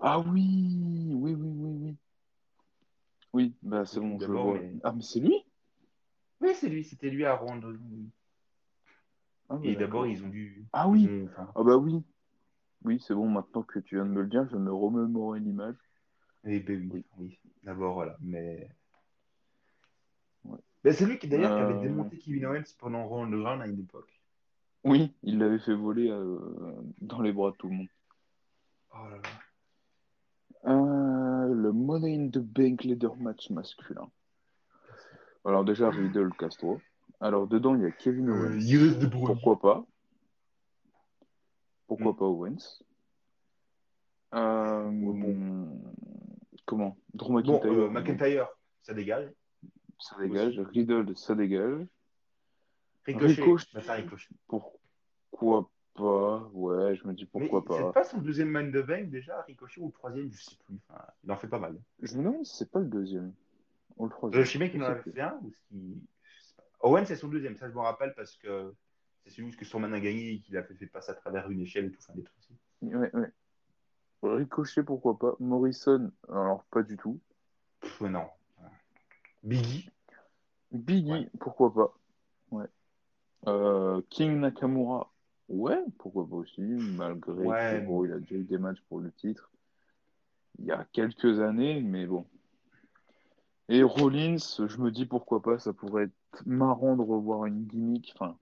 Ah 0.00 0.18
oui, 0.20 0.76
oui, 1.14 1.34
oui, 1.34 1.34
oui, 1.34 1.76
oui. 1.82 1.96
Oui, 3.32 3.54
bah 3.62 3.84
c'est 3.86 4.00
bon, 4.00 4.18
je 4.18 4.32
le 4.32 4.38
vois. 4.38 4.54
mais- 4.54 4.80
Ah, 4.82 4.92
mais 4.92 5.02
c'est 5.02 5.20
lui? 5.20 5.34
Oui, 6.40 6.50
c'est 6.54 6.68
lui, 6.68 6.84
c'était 6.84 7.10
lui 7.10 7.24
à 7.24 7.40
Underground. 7.40 8.10
Ah, 9.48 9.54
bah, 9.56 9.60
Et 9.64 9.76
d'abord, 9.76 10.06
ils 10.06 10.24
ont 10.24 10.28
dû. 10.28 10.66
Ah 10.72 10.88
oui. 10.88 11.02
ils 11.04 11.22
ont- 11.22 11.26
enfin, 11.26 11.52
Ah 11.54 11.62
bah 11.62 11.76
oui. 11.76 12.02
Oui, 12.84 13.02
c'est 13.06 13.14
bon, 13.14 13.28
maintenant 13.28 13.62
que 13.62 13.78
tu 13.78 13.96
viens 13.96 14.04
de 14.04 14.10
me 14.10 14.22
le 14.22 14.28
dire, 14.28 14.46
je 14.50 14.56
me 14.56 14.72
remémorer 14.72 15.40
l'image. 15.40 15.76
Eh 16.44 16.60
ben 16.60 16.80
oui, 16.80 16.88
Oui. 16.92 17.04
oui. 17.18 17.38
D'abord, 17.62 17.94
voilà. 17.94 18.16
Mais. 18.20 18.68
Ben, 20.86 20.92
c'est 20.94 21.04
lui 21.04 21.18
qui 21.18 21.26
d'ailleurs 21.26 21.56
qui 21.56 21.62
avait 21.62 21.74
Euh, 21.74 21.80
démonté 21.88 22.16
Kevin 22.16 22.46
Owens 22.46 22.62
pendant 22.78 23.08
Raw 23.08 23.22
Underground 23.24 23.60
à 23.60 23.66
une 23.66 23.80
époque. 23.80 24.22
Oui, 24.84 25.12
il 25.24 25.36
l'avait 25.40 25.58
fait 25.58 25.74
voler 25.74 26.08
euh, 26.08 26.38
dans 27.00 27.20
les 27.20 27.32
bras 27.32 27.50
de 27.50 27.56
tout 27.56 27.66
le 27.66 27.74
monde. 27.74 27.88
Oh 28.94 28.98
là 29.10 29.16
là. 30.64 30.70
Euh, 30.70 31.52
le 31.52 31.72
Money 31.72 32.14
in 32.16 32.28
the 32.28 32.38
Bank 32.38 32.84
Leader 32.84 33.16
Match 33.16 33.50
masculin. 33.50 34.08
Alors 35.44 35.64
déjà, 35.64 35.90
Riddle, 35.90 36.30
Castro. 36.38 36.80
Alors 37.18 37.48
dedans, 37.48 37.74
il 37.74 37.82
y 37.82 37.86
a 37.86 37.90
Kevin 37.90 38.30
Owens. 38.30 39.10
Pourquoi 39.10 39.58
pas? 39.58 39.84
Pourquoi 41.88 42.12
Mm. 42.12 42.16
pas 42.16 42.24
Owens? 42.26 42.82
Euh, 44.34 44.88
bon. 44.92 45.68
Comment? 46.64 46.96
Drew 47.12 47.42
Bon, 47.42 47.60
euh. 47.64 47.90
McIntyre, 47.90 48.46
ça 48.82 48.94
dégage. 48.94 49.28
Ça 49.98 50.16
dégage. 50.20 50.58
aussi. 50.58 50.70
Riddle, 50.70 51.16
ça 51.16 51.34
dégage. 51.34 51.86
Ricochet, 53.04 53.42
Ricochet. 53.74 54.34
Pourquoi 54.48 55.70
pas? 55.94 56.48
Ouais, 56.52 56.94
je 56.96 57.06
me 57.06 57.14
dis 57.14 57.24
pourquoi 57.26 57.60
Mais 57.60 57.66
pas. 57.66 57.86
c'est 57.86 57.92
pas 57.94 58.04
son 58.04 58.18
deuxième 58.18 58.48
man 58.50 58.70
de 58.70 58.82
Bank 58.82 59.08
déjà, 59.10 59.40
Ricochet, 59.42 59.80
ou 59.80 59.86
le 59.86 59.92
troisième, 59.92 60.30
je 60.32 60.42
sais 60.42 60.56
plus. 60.66 60.76
Enfin, 60.88 61.04
il 61.24 61.30
en 61.32 61.36
fait 61.36 61.48
pas 61.48 61.58
mal. 61.58 61.78
Je 62.02 62.16
me 62.16 62.24
demande 62.24 62.44
si 62.44 62.56
c'est 62.56 62.70
pas 62.70 62.80
le 62.80 62.86
deuxième. 62.86 63.32
Ou 63.96 64.04
le 64.04 64.10
Je 64.10 64.14
troisième. 64.16 64.44
sais 64.44 64.58
bien 64.58 64.68
qu'il 64.68 64.80
Je 64.80 64.84
en 64.84 64.88
avait 64.88 65.02
fait 65.02 65.20
un. 65.20 65.40
Ou. 65.72 65.98
Owens, 66.80 67.06
c'est 67.06 67.16
son 67.16 67.28
deuxième, 67.28 67.56
ça 67.56 67.68
je 67.68 67.74
me 67.74 67.80
rappelle 67.80 68.12
parce 68.14 68.36
que 68.36 68.74
c'est 69.24 69.30
celui 69.30 69.48
où 69.48 69.56
que 69.56 69.64
Strowman 69.64 69.92
a 69.94 70.00
gagné 70.00 70.32
et 70.34 70.40
qu'il 70.40 70.56
a 70.56 70.62
fait, 70.62 70.74
fait 70.74 70.86
passer 70.86 71.12
à 71.12 71.14
travers 71.14 71.50
une 71.50 71.60
échelle 71.60 71.86
et 71.86 71.90
tout, 71.90 71.98
enfin 72.00 72.12
des 72.14 72.22
trucs. 72.22 72.36
Ouais, 72.82 73.10
ouais. 73.14 73.32
Ricochet, 74.22 74.82
pourquoi 74.82 75.18
pas. 75.18 75.34
Morrison, 75.40 76.12
alors 76.28 76.64
pas 76.64 76.82
du 76.82 76.96
tout. 76.96 77.18
Pff, 77.80 78.00
ouais, 78.02 78.10
non. 78.10 78.26
Biggie, 79.42 79.90
Biggie, 80.72 81.10
Ouais. 81.10 81.30
pourquoi 81.38 81.72
pas. 81.72 81.94
Ouais. 82.50 82.66
Euh, 83.46 84.02
King 84.10 84.40
Nakamura, 84.40 85.12
ouais, 85.48 85.82
pourquoi 85.98 86.28
pas 86.28 86.36
aussi, 86.36 86.60
malgré 86.62 87.46
Ouais. 87.46 87.80
que 87.80 87.86
bon, 87.86 88.04
il 88.04 88.12
a 88.12 88.18
déjà 88.18 88.34
eu 88.34 88.44
des 88.44 88.58
matchs 88.58 88.80
pour 88.88 89.00
le 89.00 89.12
titre 89.12 89.50
il 90.58 90.64
y 90.64 90.72
a 90.72 90.86
quelques 90.92 91.40
années, 91.40 91.80
mais 91.82 92.06
bon. 92.06 92.26
Et 93.68 93.82
Rollins, 93.82 94.38
je 94.38 94.78
me 94.78 94.90
dis 94.90 95.06
pourquoi 95.06 95.42
pas, 95.42 95.58
ça 95.58 95.72
pourrait 95.72 96.04
être 96.04 96.46
marrant 96.46 96.96
de 96.96 97.02
revoir 97.02 97.46
une 97.46 97.64
gimmick, 97.66 98.14
enfin, 98.14 98.38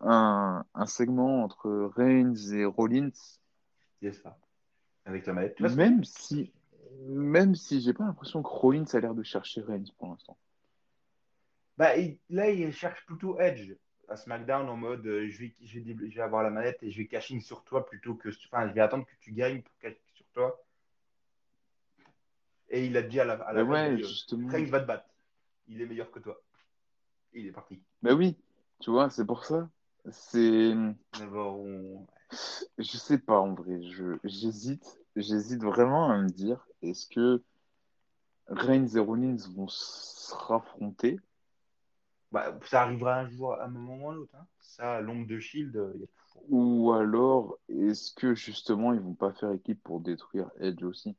un, 0.00 0.64
un 0.74 0.86
segment 0.86 1.42
entre 1.44 1.90
Reigns 1.96 2.52
et 2.52 2.64
Rollins, 2.64 3.08
c'est 4.02 4.12
ça. 4.12 4.36
Avec 5.04 5.26
la 5.26 5.34
façon, 5.56 5.76
même 5.76 6.04
si, 6.04 6.52
même 7.08 7.54
si 7.54 7.80
j'ai 7.80 7.92
pas 7.92 8.04
l'impression 8.04 8.42
que 8.42 8.48
Rollins 8.48 8.84
a 8.92 9.00
l'air 9.00 9.14
de 9.14 9.22
chercher 9.22 9.60
Reigns 9.62 9.84
pour 9.98 10.08
l'instant. 10.08 10.36
Bah, 11.76 11.96
il- 11.96 12.18
là, 12.30 12.50
il 12.50 12.72
cherche 12.72 13.04
plutôt 13.06 13.38
Edge 13.38 13.74
à 14.08 14.16
SmackDown 14.16 14.68
en 14.68 14.76
mode 14.76 15.06
euh, 15.06 15.28
je, 15.28 15.38
vais, 15.38 15.52
je, 15.62 15.78
vais, 15.78 15.80
dé- 15.94 16.10
je 16.10 16.14
vais 16.16 16.22
avoir 16.22 16.42
la 16.42 16.50
manette 16.50 16.78
et 16.82 16.90
je 16.90 16.98
vais 16.98 17.06
cash 17.06 17.32
in 17.32 17.40
sur 17.40 17.64
toi 17.64 17.84
plutôt 17.84 18.14
que. 18.14 18.28
Enfin, 18.46 18.68
je 18.68 18.72
vais 18.72 18.80
attendre 18.80 19.04
que 19.04 19.16
tu 19.20 19.32
gagnes 19.32 19.62
pour 19.62 19.76
cash 19.78 19.94
sur 20.14 20.26
toi. 20.32 20.62
Et 22.68 22.86
il 22.86 22.96
a 22.96 23.02
dit 23.02 23.20
à 23.20 23.24
la, 23.24 23.34
à 23.34 23.52
la 23.52 23.64
ouais, 23.64 23.98
justement. 23.98 24.48
Reigns 24.48 24.66
va 24.66 24.80
te 24.80 24.86
battre. 24.86 25.08
Il 25.68 25.80
est 25.80 25.86
meilleur 25.86 26.10
que 26.10 26.18
toi. 26.20 26.40
Et 27.32 27.40
il 27.40 27.46
est 27.46 27.52
parti. 27.52 27.80
Bah 28.02 28.14
oui, 28.14 28.36
tu 28.80 28.90
vois, 28.90 29.10
c'est 29.10 29.24
pour 29.26 29.44
ça. 29.44 29.68
C'est, 30.10 30.72
on- 31.20 32.06
je 32.78 32.96
sais 32.96 33.18
pas 33.18 33.40
en 33.40 33.54
vrai, 33.54 33.82
je, 33.82 34.18
j'hésite, 34.24 35.00
j'hésite 35.16 35.62
vraiment 35.62 36.10
à 36.10 36.18
me 36.18 36.28
dire, 36.28 36.66
est-ce 36.82 37.06
que 37.06 37.42
Reigns 38.48 38.88
et 38.94 39.00
Rollins 39.00 39.36
vont 39.54 39.68
se 39.68 40.34
raffronter 40.34 41.18
Bah, 42.32 42.58
ça 42.64 42.82
arrivera 42.82 43.20
un 43.20 43.28
jour, 43.28 43.54
à 43.54 43.64
un 43.64 43.68
moment 43.68 43.96
ou 43.96 44.10
à 44.10 44.14
l'autre. 44.14 44.34
Hein. 44.36 44.46
Ça, 44.60 45.00
l'ombre 45.00 45.26
de 45.26 45.38
Shield, 45.38 45.76
euh, 45.76 45.92
il 45.94 46.00
y 46.02 46.04
a 46.04 46.06
toujours. 46.06 46.44
ou 46.50 46.92
alors 46.92 47.58
est-ce 47.68 48.12
que 48.12 48.34
justement 48.34 48.92
ils 48.92 49.00
vont 49.00 49.14
pas 49.14 49.32
faire 49.32 49.52
équipe 49.52 49.82
pour 49.82 50.00
détruire 50.00 50.50
Edge 50.60 50.82
aussi? 50.82 51.16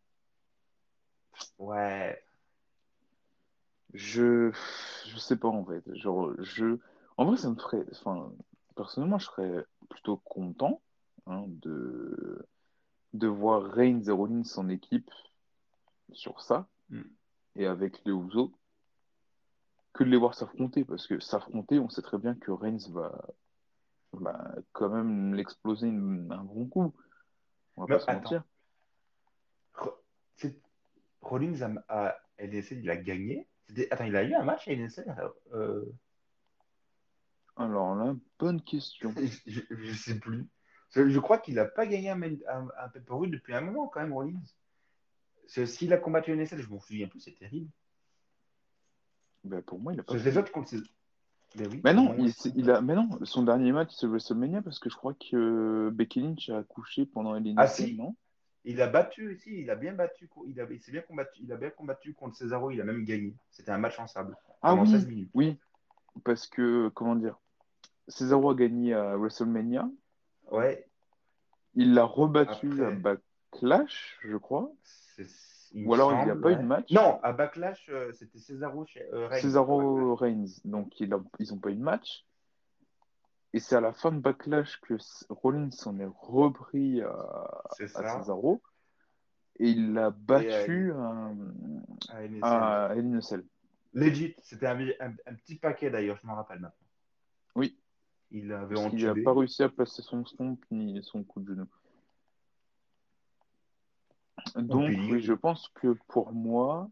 Ouais. 1.57 2.21
Je, 3.93 4.51
je 5.07 5.17
sais 5.17 5.37
pas 5.37 5.47
en 5.47 5.65
fait. 5.65 5.83
Genre, 5.95 6.33
je, 6.39 6.77
en 7.17 7.25
vrai, 7.25 7.37
ça 7.37 7.49
me 7.49 7.55
ferait, 7.55 7.85
enfin, 7.91 8.31
personnellement, 8.75 9.17
je 9.17 9.25
serais 9.25 9.65
plutôt 9.89 10.17
content 10.17 10.81
hein, 11.25 11.45
de, 11.47 12.45
de 13.13 13.27
voir 13.27 13.63
Reigns 13.63 14.03
et 14.07 14.11
Rollins 14.11 14.43
en 14.57 14.69
équipe 14.69 15.11
sur 16.13 16.41
ça 16.41 16.67
Mm. 16.89 17.01
et 17.57 17.65
avec 17.65 18.01
les 18.05 18.13
Usos 18.13 18.53
que 19.93 20.03
de 20.03 20.09
les 20.09 20.17
voir 20.17 20.35
s'affronter 20.35 20.85
parce 20.85 21.07
que 21.07 21.19
s'affronter, 21.19 21.79
on 21.79 21.89
sait 21.89 22.01
très 22.01 22.17
bien 22.17 22.35
que 22.35 22.51
Reigns 22.51 22.89
va, 22.91 23.27
va 24.13 24.55
quand 24.71 24.89
même 24.89 25.33
l'exploser 25.33 25.87
un 25.89 26.43
bon 26.43 26.67
coup. 26.67 26.93
On 27.75 27.81
va 27.81 27.87
Mais 27.89 27.95
pas 27.95 27.99
se 27.99 28.11
mentir. 28.11 28.43
Rollins 31.21 31.61
a, 31.89 32.07
a 32.07 32.15
LNC, 32.37 32.71
il 32.71 32.89
a 32.89 32.95
gagné. 32.95 33.49
Attends, 33.91 34.05
il 34.05 34.15
a 34.15 34.23
eu 34.23 34.33
un 34.33 34.43
match 34.43 34.67
à 34.67 34.71
LNC 34.71 35.03
euh, 35.53 35.83
Alors 37.57 37.95
là, 37.95 38.15
bonne 38.39 38.61
question. 38.61 39.13
je, 39.45 39.61
je 39.69 39.93
sais 39.93 40.19
plus. 40.19 40.47
Je, 40.91 41.19
crois 41.19 41.37
qu'il 41.37 41.55
n'a 41.55 41.65
pas 41.65 41.85
gagné 41.85 42.09
un, 42.09 42.21
un, 42.21 42.67
un 42.79 42.89
pay-per-view 42.89 43.27
depuis 43.27 43.53
un 43.53 43.61
moment 43.61 43.87
quand 43.87 44.01
même, 44.01 44.13
Rollins. 44.13 44.39
S'il 45.47 45.93
a 45.93 45.97
combattu 45.97 46.31
NSL, 46.35 46.61
je 46.61 46.69
m'en 46.69 46.79
souviens 46.79 47.07
plus, 47.07 47.19
c'est 47.19 47.37
terrible. 47.37 47.69
Ben, 49.43 49.61
pour 49.61 49.79
moi, 49.79 49.93
il 49.93 49.99
a 49.99 50.03
pas 50.03 50.15
les 50.15 50.37
autres 50.37 50.51
contre 50.51 50.69
ses... 50.69 50.77
Ben 51.55 51.67
oui, 51.71 51.81
Mais 51.85 51.93
non, 51.93 52.13
il, 52.55 52.69
a, 52.69 52.81
mais 52.81 52.93
non, 52.93 53.07
son 53.23 53.43
dernier 53.43 53.71
match 53.71 53.91
c'est 53.95 54.05
WrestleMania 54.05 54.61
parce 54.61 54.79
que 54.79 54.89
je 54.89 54.95
crois 54.97 55.13
que 55.13 55.35
euh, 55.87 55.91
Becky 55.91 56.19
Lynch 56.21 56.49
a 56.49 56.57
accouché 56.57 57.05
pendant 57.05 57.35
LNC, 57.35 57.53
Ah, 57.55 57.67
si. 57.67 57.95
non? 57.95 58.15
Il 58.65 58.81
a 58.81 58.87
battu 58.87 59.33
aussi, 59.33 59.61
il 59.61 59.69
a 59.69 59.75
bien 59.75 59.93
battu, 59.93 60.29
il, 60.45 60.59
a, 60.59 60.65
il 60.69 60.81
s'est 60.81 60.91
bien 60.91 61.01
combattu, 61.01 61.41
il 61.41 61.51
a 61.53 61.55
bien 61.55 61.69
combattu 61.69 62.13
contre 62.13 62.35
Cesaro, 62.35 62.69
il 62.71 62.81
a 62.81 62.83
même 62.83 63.05
gagné. 63.05 63.33
C'était 63.49 63.71
un 63.71 63.77
match 63.77 63.97
en 63.97 64.07
sable 64.07 64.35
Ah 64.61 64.75
oui, 64.75 64.89
16 64.89 65.07
minutes. 65.07 65.29
oui, 65.33 65.57
parce 66.25 66.47
que, 66.47 66.89
comment 66.89 67.15
dire, 67.15 67.39
Cesaro 68.09 68.49
a 68.51 68.55
gagné 68.55 68.93
à 68.93 69.15
WrestleMania, 69.15 69.89
Ouais, 70.51 70.87
il 71.75 71.93
l'a 71.93 72.03
rebattu 72.03 72.67
à. 72.83 72.91
Backlash, 73.51 74.19
je 74.23 74.37
crois. 74.37 74.71
Ou 75.85 75.93
alors 75.93 76.11
il 76.13 76.23
n'y 76.25 76.31
a 76.31 76.35
pas 76.35 76.51
eu 76.51 76.55
de 76.55 76.61
match. 76.67 76.91
Non, 76.91 77.19
à 77.23 77.33
Backlash, 77.33 77.89
euh, 77.89 78.11
c'était 78.13 78.39
Cesaro 78.39 78.85
euh, 79.13 79.27
Reigns. 79.27 79.41
Cesaro 79.41 80.15
Reigns, 80.15 80.45
donc 80.65 80.99
il 80.99 81.13
a- 81.13 81.21
ils 81.39 81.49
n'ont 81.51 81.59
pas 81.59 81.69
eu 81.71 81.75
de 81.75 81.83
match. 81.83 82.25
Et 83.53 83.59
c'est 83.59 83.75
à 83.75 83.81
la 83.81 83.91
fin 83.93 84.11
de 84.11 84.19
Backlash 84.19 84.79
que 84.81 84.93
Rollins 85.29 85.71
s'en 85.71 85.99
est 85.99 86.09
repris 86.19 87.01
à. 87.01 87.61
Cesaro. 88.21 88.61
Et 89.59 89.69
il 89.69 89.93
l'a 89.93 90.11
battu 90.11 90.91
à, 90.93 91.31
À. 92.43 92.87
Legit, 93.93 94.35
c'était 94.43 94.67
un, 94.67 94.79
un- 94.99 95.15
un 95.25 95.33
petit 95.33 95.55
paquet 95.55 95.89
d'ailleurs, 95.89 96.17
je 96.21 96.27
m'en 96.27 96.35
rappelle 96.35 96.59
maintenant. 96.59 96.87
Oui. 97.55 97.77
Il 98.31 98.51
avait 98.51 98.75
Parce 98.75 98.89
qu'il 98.89 99.05
n'a 99.05 99.15
pas 99.15 99.33
réussi 99.33 99.63
à 99.63 99.69
placer 99.69 100.01
son 100.01 100.25
stomp 100.25 100.59
ni 100.71 101.01
son 101.03 101.23
coup 101.23 101.39
de 101.39 101.47
genou. 101.47 101.67
Donc, 104.55 104.85
puis- 104.87 105.11
oui, 105.13 105.21
je 105.21 105.33
pense 105.33 105.69
que 105.69 105.93
pour 106.07 106.31
moi, 106.33 106.89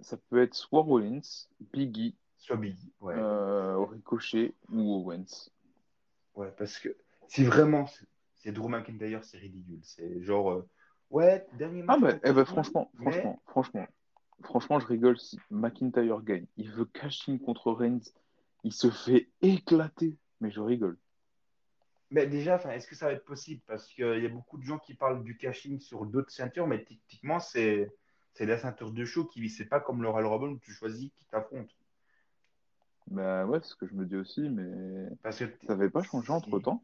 ça 0.00 0.16
peut 0.16 0.42
être 0.42 0.54
soit 0.54 0.82
Rollins, 0.82 1.20
Biggie, 1.72 2.16
Soit 2.38 2.56
Biggie. 2.56 2.92
Ouais. 3.00 3.14
euh, 3.16 3.78
Ricochet 3.84 4.54
ou 4.70 4.94
Owens. 4.96 5.50
Ouais, 6.34 6.50
parce 6.56 6.78
que 6.78 6.96
si 7.28 7.44
vraiment 7.44 7.86
c'est- 8.36 8.52
Drew 8.52 8.68
McIntyre, 8.68 9.22
c'est 9.24 9.36
ridicule. 9.38 9.80
C'est 9.82 10.22
genre, 10.22 10.50
euh, 10.52 10.68
ouais, 11.10 11.46
dernier 11.54 11.84
Ah 11.88 11.98
match. 11.98 12.00
bah, 12.14 12.20
eh 12.24 12.32
ben, 12.32 12.42
Drew, 12.42 12.44
franchement, 12.46 12.90
mais- 12.94 13.10
franchement, 13.12 13.42
franchement, 13.46 13.86
franchement, 14.42 14.80
je 14.80 14.86
rigole 14.86 15.18
si 15.18 15.38
McIntyre 15.50 16.22
gagne. 16.22 16.46
Il 16.56 16.70
veut 16.70 16.86
cash 16.86 17.28
in 17.28 17.36
contre 17.38 17.70
Reigns. 17.72 18.00
Il 18.64 18.72
se 18.72 18.90
fait 18.90 19.28
éclater. 19.42 20.16
Mais 20.40 20.50
je 20.50 20.60
rigole. 20.60 20.98
Mais 22.10 22.26
déjà, 22.26 22.56
est-ce 22.72 22.88
que 22.88 22.96
ça 22.96 23.06
va 23.06 23.12
être 23.12 23.24
possible? 23.24 23.62
Parce 23.66 23.86
qu'il 23.86 24.20
y 24.20 24.26
a 24.26 24.28
beaucoup 24.28 24.58
de 24.58 24.64
gens 24.64 24.78
qui 24.78 24.94
parlent 24.94 25.22
du 25.22 25.36
cashing 25.36 25.78
sur 25.78 26.06
d'autres 26.06 26.32
ceintures, 26.32 26.66
mais 26.66 26.84
techniquement, 26.84 27.38
c'est 27.38 27.92
la 28.40 28.58
ceinture 28.58 28.90
de 28.90 29.04
show 29.04 29.26
qui 29.26 29.48
c'est 29.48 29.66
pas 29.66 29.80
comme 29.80 30.02
le 30.02 30.08
Royal 30.08 30.26
Rumble 30.26 30.48
où 30.48 30.58
tu 30.58 30.72
choisis 30.72 31.10
qui 31.12 31.26
t'affronte. 31.26 31.70
Bah 33.06 33.44
ouais, 33.46 33.60
c'est 33.62 33.68
ce 33.68 33.76
que 33.76 33.86
je 33.86 33.94
me 33.94 34.06
dis 34.06 34.16
aussi, 34.16 34.48
mais 34.48 35.08
Parce 35.22 35.38
que 35.38 35.44
ça 35.66 35.74
n'avait 35.74 35.90
pas 35.90 36.02
changé 36.02 36.32
entre 36.32 36.58
temps. 36.58 36.82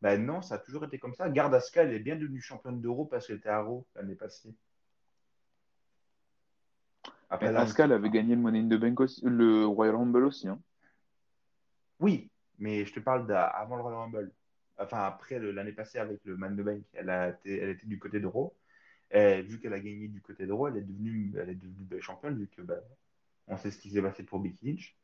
Ben 0.00 0.24
non, 0.24 0.42
ça 0.42 0.56
a 0.56 0.58
toujours 0.58 0.84
été 0.84 0.98
comme 0.98 1.14
ça. 1.14 1.28
Garde 1.30 1.54
Asuka, 1.54 1.82
elle 1.82 1.94
est 1.94 1.98
bien 1.98 2.16
devenue 2.16 2.40
championne 2.40 2.80
d'Euro 2.80 3.06
parce 3.06 3.26
qu'elle 3.26 3.36
était 3.36 3.48
à 3.48 3.62
Raw 3.62 3.86
l'année 3.94 4.14
passée. 4.14 4.54
Après, 7.34 7.80
avait 7.80 8.10
gagné 8.10 8.34
le 8.34 8.40
Money 8.40 8.60
in 8.60 8.68
the 8.68 8.80
Bank 8.80 9.00
aussi, 9.00 9.20
le 9.24 9.66
Royal 9.66 9.96
Rumble 9.96 10.24
aussi. 10.24 10.48
Hein. 10.48 10.60
Oui, 12.00 12.30
mais 12.58 12.84
je 12.84 12.92
te 12.92 13.00
parle 13.00 13.26
d'avant 13.26 13.76
le 13.76 13.82
Royal 13.82 14.00
Rumble. 14.00 14.32
Enfin, 14.78 15.02
après 15.02 15.38
l'année 15.38 15.72
passée 15.72 15.98
avec 15.98 16.20
le 16.24 16.36
Man 16.36 16.56
the 16.56 16.60
Bank, 16.60 16.82
elle, 16.92 17.10
a 17.10 17.30
été, 17.30 17.58
elle 17.58 17.70
était 17.70 17.86
du 17.86 17.98
côté 17.98 18.20
de 18.20 18.26
Raw. 18.26 18.54
Et 19.10 19.42
vu 19.42 19.60
qu'elle 19.60 19.72
a 19.72 19.80
gagné 19.80 20.08
du 20.08 20.20
côté 20.20 20.46
de 20.46 20.52
Raw, 20.52 20.68
elle 20.68 20.78
est 20.78 20.82
devenue, 20.82 21.32
elle 21.38 21.50
est 21.50 21.54
devenue 21.54 21.84
ben, 21.84 22.00
championne 22.00 22.38
vu 22.38 22.48
que 22.48 22.62
ben, 22.62 22.80
on 23.48 23.56
sait 23.56 23.70
ce 23.70 23.78
qui 23.78 23.90
s'est 23.90 24.02
passé 24.02 24.22
pour 24.22 24.40
Becky 24.40 24.66
Lynch. 24.66 24.96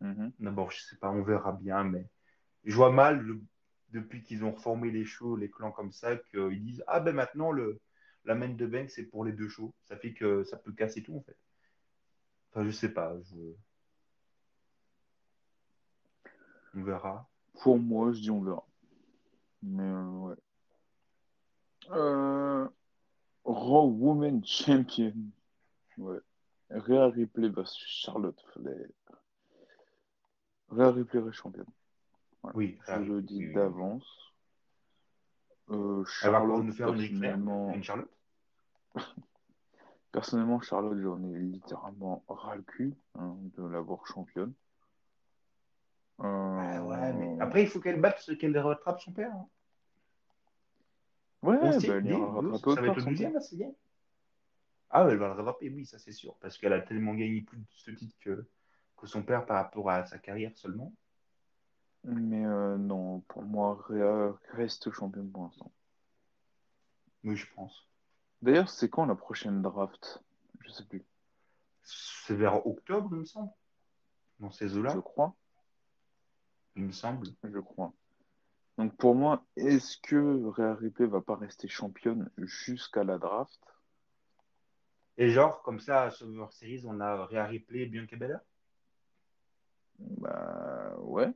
Mhm. 0.00 0.32
D'abord, 0.38 0.70
je 0.70 0.80
sais 0.80 0.96
pas, 0.96 1.10
on 1.10 1.22
verra 1.22 1.52
bien, 1.52 1.84
mais 1.84 2.04
je 2.64 2.74
vois 2.74 2.92
mal 2.92 3.20
le- 3.20 3.40
depuis 3.90 4.22
qu'ils 4.22 4.44
ont 4.44 4.52
reformé 4.52 4.90
les 4.90 5.04
shows, 5.04 5.36
les 5.36 5.50
clans 5.50 5.72
comme 5.72 5.92
ça, 5.92 6.16
qu'ils 6.16 6.62
disent 6.62 6.84
Ah 6.86 7.00
ben 7.00 7.14
maintenant 7.14 7.52
le 7.52 7.78
la 8.24 8.34
main 8.34 8.48
de 8.48 8.66
bank 8.66 8.90
c'est 8.90 9.04
pour 9.06 9.24
les 9.24 9.32
deux 9.32 9.48
shows. 9.48 9.72
Ça 9.84 9.96
fait 9.96 10.12
que 10.14 10.44
ça 10.44 10.56
peut 10.58 10.72
casser 10.72 11.02
tout 11.02 11.16
en 11.16 11.22
fait. 11.22 11.36
Enfin, 12.50 12.64
je 12.64 12.70
sais 12.70 12.92
pas, 12.92 13.14
je- 13.22 13.54
on 16.74 16.82
verra. 16.82 17.28
Pour 17.62 17.78
moi, 17.78 18.12
je 18.12 18.20
dis 18.20 18.30
on 18.30 18.42
verra. 18.42 18.66
Mais 19.62 19.82
euh, 19.82 20.04
ouais. 20.04 20.36
Euh, 21.90 22.68
Raw 23.44 23.88
Women 23.90 24.44
Champion. 24.44 25.14
Ouais. 25.96 26.18
Rhea 26.70 27.08
Ripley 27.08 27.48
versus 27.48 27.86
Charlotte 27.88 28.40
Flair. 28.52 28.86
Rhea 30.68 30.90
Ripley 30.92 31.20
est 31.26 31.32
championne. 31.32 31.64
Voilà. 32.42 32.56
Oui, 32.56 32.78
Je 32.86 33.00
le 33.00 33.22
dis 33.22 33.46
oui. 33.46 33.54
d'avance. 33.54 34.27
Euh, 35.70 36.04
Elle 36.22 36.30
va 36.30 36.38
Charlotte, 36.38 36.64
nous 36.64 36.72
faire 36.72 36.86
personnellement, 36.94 37.72
une 37.74 37.82
Charlotte. 37.84 38.10
personnellement, 40.12 40.60
Charlotte, 40.60 40.98
j'en 41.00 41.22
ai 41.24 41.38
littéralement 41.38 42.24
ras 42.28 42.56
le 42.56 42.62
cul 42.62 42.94
hein, 43.14 43.36
de 43.56 43.66
l'avoir 43.66 44.06
championne. 44.06 44.52
Euh, 46.20 46.24
Ah 46.24 46.84
ouais, 46.84 47.12
mais 47.12 47.40
après 47.40 47.62
il 47.62 47.68
faut 47.68 47.80
qu'elle 47.80 48.00
batte, 48.00 48.28
qu'elle 48.38 48.58
rattrape 48.58 49.00
son 49.00 49.12
père. 49.12 49.32
hein. 49.32 49.46
ouais, 51.42 51.58
bah, 51.60 51.94
elle 51.94 52.12
rattraper 52.14 52.74
ça 52.74 52.80
va 52.80 52.86
être 52.88 52.96
le 52.96 53.04
deuxième. 53.04 53.34
Ah, 54.90 55.06
elle 55.08 55.18
va 55.18 55.26
le 55.28 55.32
rattraper, 55.34 55.68
oui, 55.70 55.84
ça 55.84 55.98
c'est 55.98 56.12
sûr. 56.12 56.36
Parce 56.40 56.56
qu'elle 56.56 56.72
a 56.72 56.80
tellement 56.80 57.14
gagné 57.14 57.42
plus 57.42 57.58
de 57.58 57.66
ce 57.68 57.90
titre 57.90 58.16
que, 58.20 58.48
que 58.96 59.06
son 59.06 59.22
père 59.22 59.44
par 59.44 59.58
rapport 59.58 59.90
à 59.90 60.06
sa 60.06 60.18
carrière 60.18 60.56
seulement. 60.56 60.92
Mais 62.04 62.44
euh, 62.44 62.76
non, 62.78 63.20
pour 63.20 63.42
moi, 63.42 63.84
Rhea 63.88 64.38
reste 64.52 64.90
championne 64.90 65.30
pour 65.30 65.44
l'instant. 65.44 65.72
Oui, 67.24 67.36
je 67.36 67.46
pense. 67.54 67.86
D'ailleurs, 68.42 68.70
c'est 68.70 68.88
quand 68.88 69.06
la 69.06 69.14
prochaine 69.14 69.62
draft? 69.62 70.22
Je 70.60 70.70
sais 70.70 70.84
plus. 70.84 71.04
C'est 71.82 72.36
vers 72.36 72.66
octobre, 72.66 73.08
il 73.12 73.20
me 73.20 73.24
semble. 73.24 73.50
Dans 74.40 74.50
ces 74.50 74.76
eaux-là, 74.76 74.92
Je 74.94 75.00
crois. 75.00 75.34
il 76.76 76.84
me 76.84 76.92
semble. 76.92 77.26
Je 77.42 77.58
crois. 77.58 77.92
Donc 78.76 78.96
pour 78.96 79.16
moi, 79.16 79.44
est-ce 79.56 79.98
que 79.98 80.44
Rhea 80.44 80.74
Ripley 80.74 81.06
va 81.06 81.20
pas 81.20 81.34
rester 81.34 81.66
championne 81.66 82.30
jusqu'à 82.36 83.02
la 83.02 83.18
draft? 83.18 83.60
Et 85.16 85.30
genre, 85.30 85.62
comme 85.62 85.80
ça, 85.80 86.02
à 86.02 86.10
Survivor 86.10 86.52
Series, 86.52 86.84
on 86.86 87.00
a 87.00 87.26
Rhea 87.26 87.44
Ripley 87.44 87.80
et 87.80 87.86
Bianca 87.86 88.16
Belair? 88.16 88.40
Bah 89.98 90.94
ouais, 90.98 91.32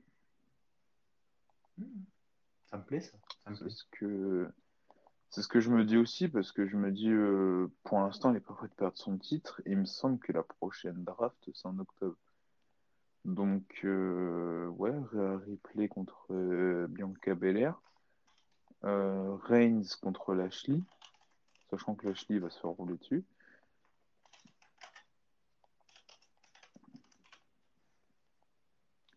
Ça 2.72 2.78
me 2.78 2.84
plaît, 2.84 3.00
ça. 3.00 3.18
Ça 3.44 3.50
me 3.50 3.54
c'est 3.54 3.64
plaît. 3.64 3.70
ce 3.70 3.84
que 3.92 4.50
c'est 5.30 5.42
ce 5.42 5.48
que 5.48 5.60
je 5.60 5.70
me 5.70 5.84
dis 5.84 5.98
aussi 5.98 6.28
parce 6.28 6.52
que 6.52 6.66
je 6.66 6.76
me 6.76 6.90
dis 6.90 7.10
euh, 7.10 7.68
pour 7.84 8.00
l'instant, 8.00 8.30
elle 8.30 8.38
est 8.38 8.40
pas 8.40 8.54
prête 8.54 8.70
de 8.70 8.76
perdre 8.76 8.96
son 8.98 9.18
titre 9.18 9.60
et 9.66 9.72
il 9.72 9.78
me 9.78 9.84
semble 9.84 10.18
que 10.18 10.32
la 10.32 10.42
prochaine 10.42 11.04
draft 11.04 11.38
c'est 11.54 11.66
en 11.66 11.78
octobre. 11.78 12.16
Donc 13.26 13.80
euh, 13.84 14.66
ouais, 14.68 14.92
Ripley 15.46 15.88
contre 15.88 16.26
euh, 16.32 16.86
Bianca 16.88 17.34
Belair, 17.34 17.80
euh, 18.84 19.36
Reigns 19.36 19.84
contre 20.00 20.34
Lashley, 20.34 20.80
sachant 21.70 21.94
que 21.94 22.08
Lashley 22.08 22.38
va 22.38 22.50
se 22.50 22.58
faire 22.58 22.70
rouler 22.70 22.96
dessus. 22.96 23.24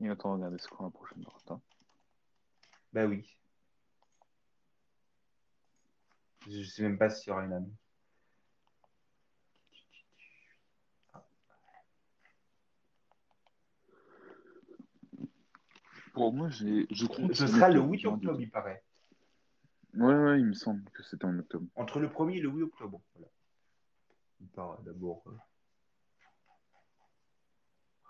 Et 0.02 0.10
attends, 0.10 0.34
regardez, 0.34 0.58
c'est 0.60 0.70
quand 0.70 0.84
la 0.84 0.90
prochaine 0.92 1.22
draft 1.22 1.52
hein. 1.52 1.62
Bah 2.94 3.06
oui. 3.06 3.26
Je 6.48 6.64
sais 6.64 6.84
même 6.84 6.98
pas 6.98 7.10
s'il 7.10 7.30
y 7.30 7.32
aura 7.32 7.44
une 7.46 7.54
année. 7.54 7.74
Pour 16.14 16.34
moi, 16.34 16.50
j'ai, 16.50 16.88
je 16.92 17.06
crois 17.06 17.28
que 17.28 17.34
Ce 17.34 17.48
sera 17.48 17.68
le 17.70 17.80
octobre, 17.80 17.92
8 17.92 18.00
j'ai 18.00 18.08
un 18.08 18.14
octobre, 18.14 18.42
il 18.42 18.50
paraît. 18.50 18.84
Ouais, 19.96 20.14
ouais, 20.14 20.40
il 20.40 20.46
me 20.46 20.54
semble 20.54 20.84
que 20.92 21.04
c'était 21.04 21.26
en 21.26 21.38
octobre. 21.40 21.66
Entre 21.76 22.00
le 22.00 22.08
1er 22.10 22.38
et 22.38 22.42
le 22.42 22.50
8 22.50 22.64
octobre. 22.64 23.02
Voilà. 23.16 23.28
Il 24.40 24.48
paraît 24.48 24.84
d'abord. 24.84 25.24
euh, 25.28 25.38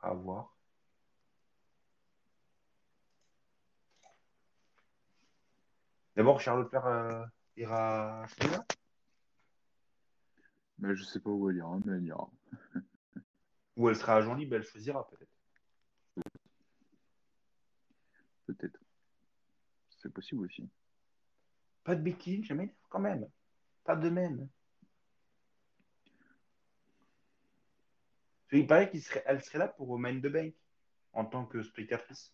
à 0.03 0.13
voir. 0.13 0.55
D'abord, 6.15 6.39
Charlotte 6.39 6.73
euh, 6.73 7.25
ira 7.57 8.23
à 8.23 8.27
Mais 10.77 10.95
je 10.95 11.03
sais 11.03 11.19
pas 11.19 11.29
où 11.29 11.49
elle 11.49 11.57
ira, 11.57 11.77
mais 11.85 11.93
elle 11.97 12.05
ira. 12.05 12.29
Ou 13.77 13.89
elle 13.89 13.95
sera 13.95 14.17
à 14.17 14.21
Jean 14.21 14.35
Libre, 14.35 14.55
elle 14.55 14.63
choisira 14.63 15.07
peut-être. 15.09 15.31
Peut-être. 18.45 18.79
C'est 19.89 20.13
possible 20.13 20.45
aussi. 20.45 20.69
Pas 21.83 21.95
de 21.95 22.09
Lynch, 22.09 22.45
jamais 22.45 22.73
quand 22.89 22.99
même. 22.99 23.27
Pas 23.83 23.95
de 23.95 24.09
même. 24.09 24.47
Il 28.51 28.67
paraît 28.67 28.89
qu'elle 28.89 29.01
serait, 29.01 29.23
elle 29.25 29.43
serait 29.43 29.57
là 29.57 29.67
pour 29.67 29.99
Main 29.99 30.19
the 30.19 30.27
Bank 30.27 30.53
en 31.13 31.25
tant 31.25 31.45
que 31.45 31.61
spectatrice. 31.61 32.33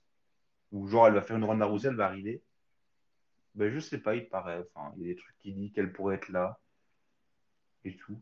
Ou 0.71 0.87
genre 0.87 1.07
elle 1.07 1.13
va 1.13 1.21
faire 1.21 1.37
une 1.37 1.43
Ronda 1.43 1.65
Rousey, 1.65 1.89
elle 1.89 1.95
va 1.95 2.05
arriver. 2.05 2.43
Ben 3.55 3.71
je 3.73 3.79
sais 3.79 3.99
pas, 3.99 4.15
il 4.15 4.27
paraît. 4.29 4.63
Enfin, 4.73 4.93
il 4.97 5.01
y 5.03 5.05
a 5.05 5.13
des 5.13 5.19
trucs 5.19 5.37
qui 5.39 5.53
disent 5.53 5.71
qu'elle 5.73 5.91
pourrait 5.91 6.15
être 6.15 6.29
là. 6.29 6.59
Et 7.83 7.95
tout. 7.97 8.19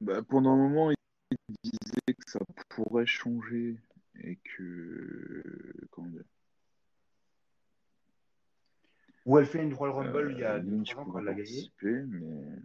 Bah, 0.00 0.22
pendant 0.22 0.50
un 0.52 0.56
moment, 0.56 0.90
il 0.90 0.96
disait 1.62 2.14
que 2.14 2.30
ça 2.30 2.40
pourrait 2.68 3.06
changer 3.06 3.76
et 4.20 4.36
que. 4.36 5.42
Comment 5.90 6.08
dire 6.08 6.24
Ou 9.26 9.38
elle 9.38 9.46
fait 9.46 9.62
une 9.62 9.72
Royal 9.74 9.96
Rumble 9.96 10.32
il 10.32 10.38
y 10.38 10.44
a 10.44 10.54
Euh, 10.54 10.60
2-3 10.60 10.98
ans 10.98 11.04
quand 11.06 11.18
elle 11.20 11.24
l'a 11.24 11.34
gagné. 11.34 11.72
mais 11.82 12.58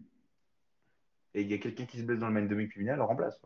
Et 1.36 1.42
il 1.44 1.48
y 1.50 1.54
a 1.54 1.58
quelqu'un 1.60 1.86
qui 1.86 2.00
se 2.00 2.04
blesse 2.04 2.20
dans 2.20 2.28
le 2.28 2.34
main 2.34 2.46
demi-finale, 2.46 2.94
elle 2.94 2.98
le 3.00 3.04
remplace. 3.04 3.40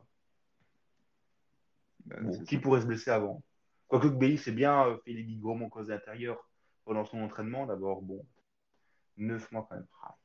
bah, 2.06 2.16
Bon, 2.22 2.44
qui 2.46 2.56
ça. 2.56 2.62
pourrait 2.62 2.82
se 2.82 2.86
blesser 2.88 3.12
avant? 3.12 3.44
Quoique 3.88 4.08
que 4.08 4.14
Bailey, 4.14 4.38
c'est 4.38 4.52
bien 4.54 4.88
euh, 4.88 4.98
fait 5.06 5.12
les 5.14 5.24
ligaments 5.24 5.70
croisés 5.70 5.94
intérieurs 5.94 6.50
pendant 6.86 7.06
son 7.06 7.20
entraînement. 7.22 7.66
D'abord, 7.66 8.02
bon, 8.02 8.26
9 9.18 9.52
mois 9.52 9.68
quand 9.70 9.76
même. 9.76 9.88
Ah. 10.04 10.16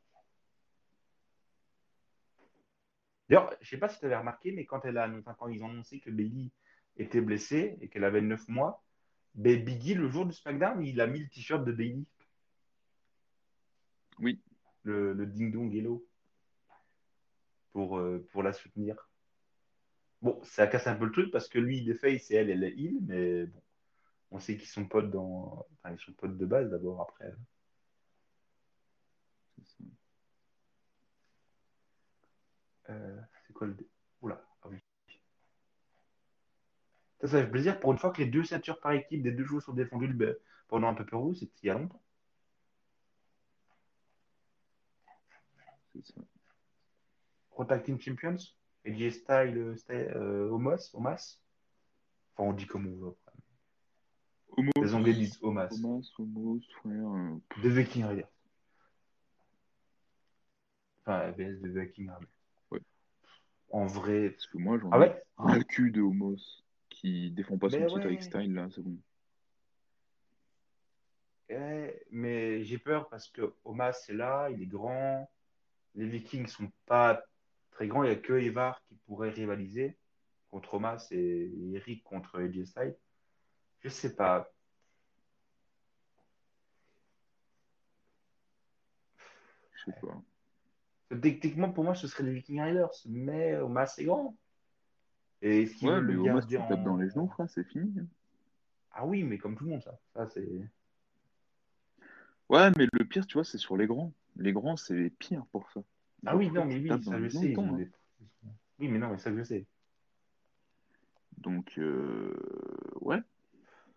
D'ailleurs, 3.28 3.54
je 3.60 3.68
sais 3.68 3.78
pas 3.78 3.88
si 3.88 3.98
tu 3.98 4.06
avais 4.06 4.16
remarqué, 4.16 4.52
mais 4.52 4.64
quand, 4.64 4.84
elle 4.84 4.98
a, 4.98 5.10
quand 5.38 5.48
ils 5.48 5.62
ont 5.62 5.70
annoncé 5.70 6.00
que 6.00 6.10
Bailey 6.10 6.50
était 6.96 7.20
blessée 7.20 7.76
et 7.80 7.88
qu'elle 7.88 8.04
avait 8.04 8.22
9 8.22 8.48
mois, 8.48 8.82
ben, 9.34 9.62
Biggie, 9.62 9.94
le 9.94 10.08
jour 10.08 10.26
du 10.26 10.32
SmackDown, 10.32 10.82
il 10.84 11.00
a 11.00 11.06
mis 11.06 11.20
le 11.20 11.28
t-shirt 11.28 11.64
de 11.64 11.72
Bailey, 11.72 12.04
Oui, 14.18 14.40
le, 14.82 15.12
le 15.12 15.26
Ding 15.26 15.52
Dong 15.52 15.74
Hello, 15.74 16.06
pour, 17.72 17.98
euh, 17.98 18.26
pour 18.32 18.42
la 18.42 18.52
soutenir. 18.52 19.08
Bon, 20.22 20.40
ça 20.42 20.66
casse 20.66 20.86
un 20.86 20.96
peu 20.96 21.04
le 21.04 21.12
truc 21.12 21.30
parce 21.30 21.48
que 21.48 21.58
lui, 21.58 21.78
il 21.78 21.90
est 21.90 21.94
face 21.94 22.30
et 22.30 22.36
elle, 22.36 22.50
elle 22.50 22.64
est 22.64 22.76
heel, 22.76 22.98
mais 23.02 23.46
bon, 23.46 23.62
on 24.30 24.38
sait 24.38 24.56
qu'ils 24.56 24.68
sont 24.68 24.86
potes 24.86 25.10
dans. 25.10 25.66
Enfin, 25.74 25.94
ils 25.94 26.00
sont 26.00 26.12
potes 26.12 26.36
de 26.36 26.46
base 26.46 26.70
d'abord, 26.70 27.00
après. 27.02 27.32
Euh, 32.90 33.20
c'est 33.46 33.52
quoi 33.52 33.66
le. 33.66 33.76
Oula, 34.22 34.42
ah 34.62 34.68
oui. 34.68 34.78
Ça, 37.20 37.28
ça 37.28 37.42
fait 37.42 37.50
plaisir 37.50 37.78
pour 37.80 37.92
une 37.92 37.98
fois 37.98 38.10
que 38.12 38.22
les 38.22 38.28
deux 38.28 38.44
ceintures 38.44 38.80
par 38.80 38.92
équipe 38.92 39.22
des 39.22 39.32
deux 39.32 39.44
joueurs 39.44 39.62
sont 39.62 39.72
défendues 39.72 40.16
pendant 40.68 40.88
un 40.88 40.94
peu 40.94 41.04
plus 41.04 41.34
c'était 41.34 41.52
il 41.62 41.66
y 41.66 41.70
a 41.70 41.74
longtemps. 41.74 42.02
Pro 47.50 47.64
Champions, 47.66 48.36
AJ 48.86 49.10
Style, 49.10 49.74
Style 49.76 50.12
euh, 50.14 50.48
Omos, 50.50 50.94
Omas. 50.94 51.40
Enfin, 52.34 52.50
on 52.50 52.52
dit 52.52 52.66
comme 52.66 52.86
on 52.86 53.06
veut. 53.06 53.16
Les 54.82 54.94
Anglais 54.94 55.12
disent 55.14 55.38
Omas. 55.42 55.68
Homos, 55.72 56.02
Homos, 56.18 56.60
frère. 56.80 56.92
euh, 56.92 57.36
De 57.62 57.68
Viking 57.68 58.04
Rider. 58.04 58.24
Enfin, 61.04 61.30
VS 61.32 61.60
de 61.60 61.68
Viking 61.80 62.10
Rider. 62.10 62.26
Ouais. 62.70 62.80
En 63.70 63.86
vrai. 63.86 64.30
Parce 64.30 64.46
que 64.46 64.58
moi, 64.58 64.78
j'en 64.78 64.90
Ah 64.90 64.96
ai 64.96 65.00
ouais 65.00 65.22
ras 65.36 65.56
le 65.58 65.64
cul 65.64 65.90
de 65.90 66.00
Homos 66.00 66.36
qui 66.90 67.30
défend 67.30 67.58
pas 67.58 67.70
son 67.70 67.78
titre 67.78 67.96
ouais. 67.96 68.06
avec 68.06 68.22
style 68.22 68.54
là, 68.54 68.68
c'est 68.74 68.82
bon. 68.82 68.98
Ouais, 71.50 72.02
mais 72.10 72.62
j'ai 72.64 72.78
peur 72.78 73.08
parce 73.08 73.28
que 73.28 73.54
Omas 73.64 74.04
est 74.08 74.12
là, 74.12 74.50
il 74.50 74.62
est 74.62 74.66
grand. 74.66 75.30
Les 75.94 76.06
Vikings 76.06 76.46
sont 76.46 76.70
pas 76.86 77.22
très 77.70 77.88
grands. 77.88 78.02
Il 78.02 78.10
n'y 78.10 78.16
a 78.16 78.18
que 78.18 78.34
Evar 78.34 78.82
qui 78.84 78.96
pourrait 79.06 79.30
rivaliser 79.30 79.96
contre 80.50 80.74
Omas 80.74 81.06
et 81.10 81.50
Eric 81.72 82.02
contre 82.04 82.38
AJ 82.40 82.64
Styles. 82.64 82.96
Je 83.80 83.88
sais 83.88 84.14
pas. 84.14 84.50
Je 89.72 89.84
sais 89.84 89.98
pas. 90.00 91.16
Techniquement, 91.20 91.72
pour 91.72 91.84
moi, 91.84 91.94
ce 91.94 92.06
serait 92.06 92.24
les 92.24 92.32
Viking 92.34 92.60
Riders, 92.60 92.90
mais 93.06 93.56
Omas 93.56 93.94
est 93.98 94.04
grand. 94.04 94.36
Et 95.40 95.62
est-ce 95.62 95.76
qu'ils 95.76 95.88
Ouais, 95.88 96.00
mais 96.00 96.40
tu 96.46 96.56
tapes 96.56 96.84
dans 96.84 96.96
les 96.96 97.08
genoux, 97.10 97.32
c'est 97.48 97.64
fini. 97.64 97.98
hein. 98.00 98.06
Ah 98.90 99.06
oui, 99.06 99.22
mais 99.22 99.38
comme 99.38 99.56
tout 99.56 99.64
le 99.64 99.70
monde, 99.70 99.82
ça. 99.82 99.98
Ça, 100.14 100.26
c'est. 100.26 100.46
Ouais, 102.48 102.70
mais 102.76 102.88
le 102.92 103.04
pire, 103.04 103.26
tu 103.26 103.34
vois, 103.34 103.44
c'est 103.44 103.58
sur 103.58 103.76
les 103.76 103.86
grands. 103.86 104.12
Les 104.36 104.52
grands, 104.52 104.76
c'est 104.76 104.94
les 104.94 105.10
pires 105.10 105.46
pour 105.52 105.70
ça. 105.70 105.80
Ah 106.26 106.36
oui, 106.36 106.50
non, 106.50 106.64
mais 106.64 106.76
oui, 106.78 106.88
ça 107.04 107.20
je 107.20 107.28
sais. 107.28 107.54
Hein. 107.56 107.76
des- 107.76 107.90
Oui, 108.80 108.88
mais 108.88 108.98
non, 108.98 109.10
mais 109.10 109.18
ça 109.18 109.32
je 109.34 109.42
sais. 109.42 109.66
Donc, 111.36 111.78
euh, 111.78 112.34
ouais. 113.00 113.20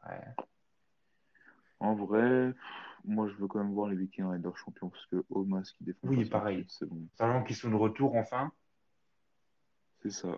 Ouais. 0.07 0.21
En 1.79 1.95
vrai, 1.95 2.53
moi, 3.05 3.27
je 3.27 3.33
veux 3.35 3.47
quand 3.47 3.59
même 3.59 3.73
voir 3.73 3.89
les 3.89 3.95
Viking 3.95 4.25
Riders 4.25 4.55
champions 4.57 4.89
parce 4.89 5.05
que 5.07 5.23
Omas 5.31 5.73
qui 5.77 5.83
défend 5.83 6.07
Oui, 6.07 6.25
pareil. 6.25 6.65
c'est 6.69 6.85
bon. 6.87 7.07
Sachant 7.15 7.43
qu'ils 7.43 7.55
sont 7.55 7.69
de 7.69 7.75
retour 7.75 8.15
enfin. 8.15 8.51
C'est 10.01 10.11
ça. 10.11 10.29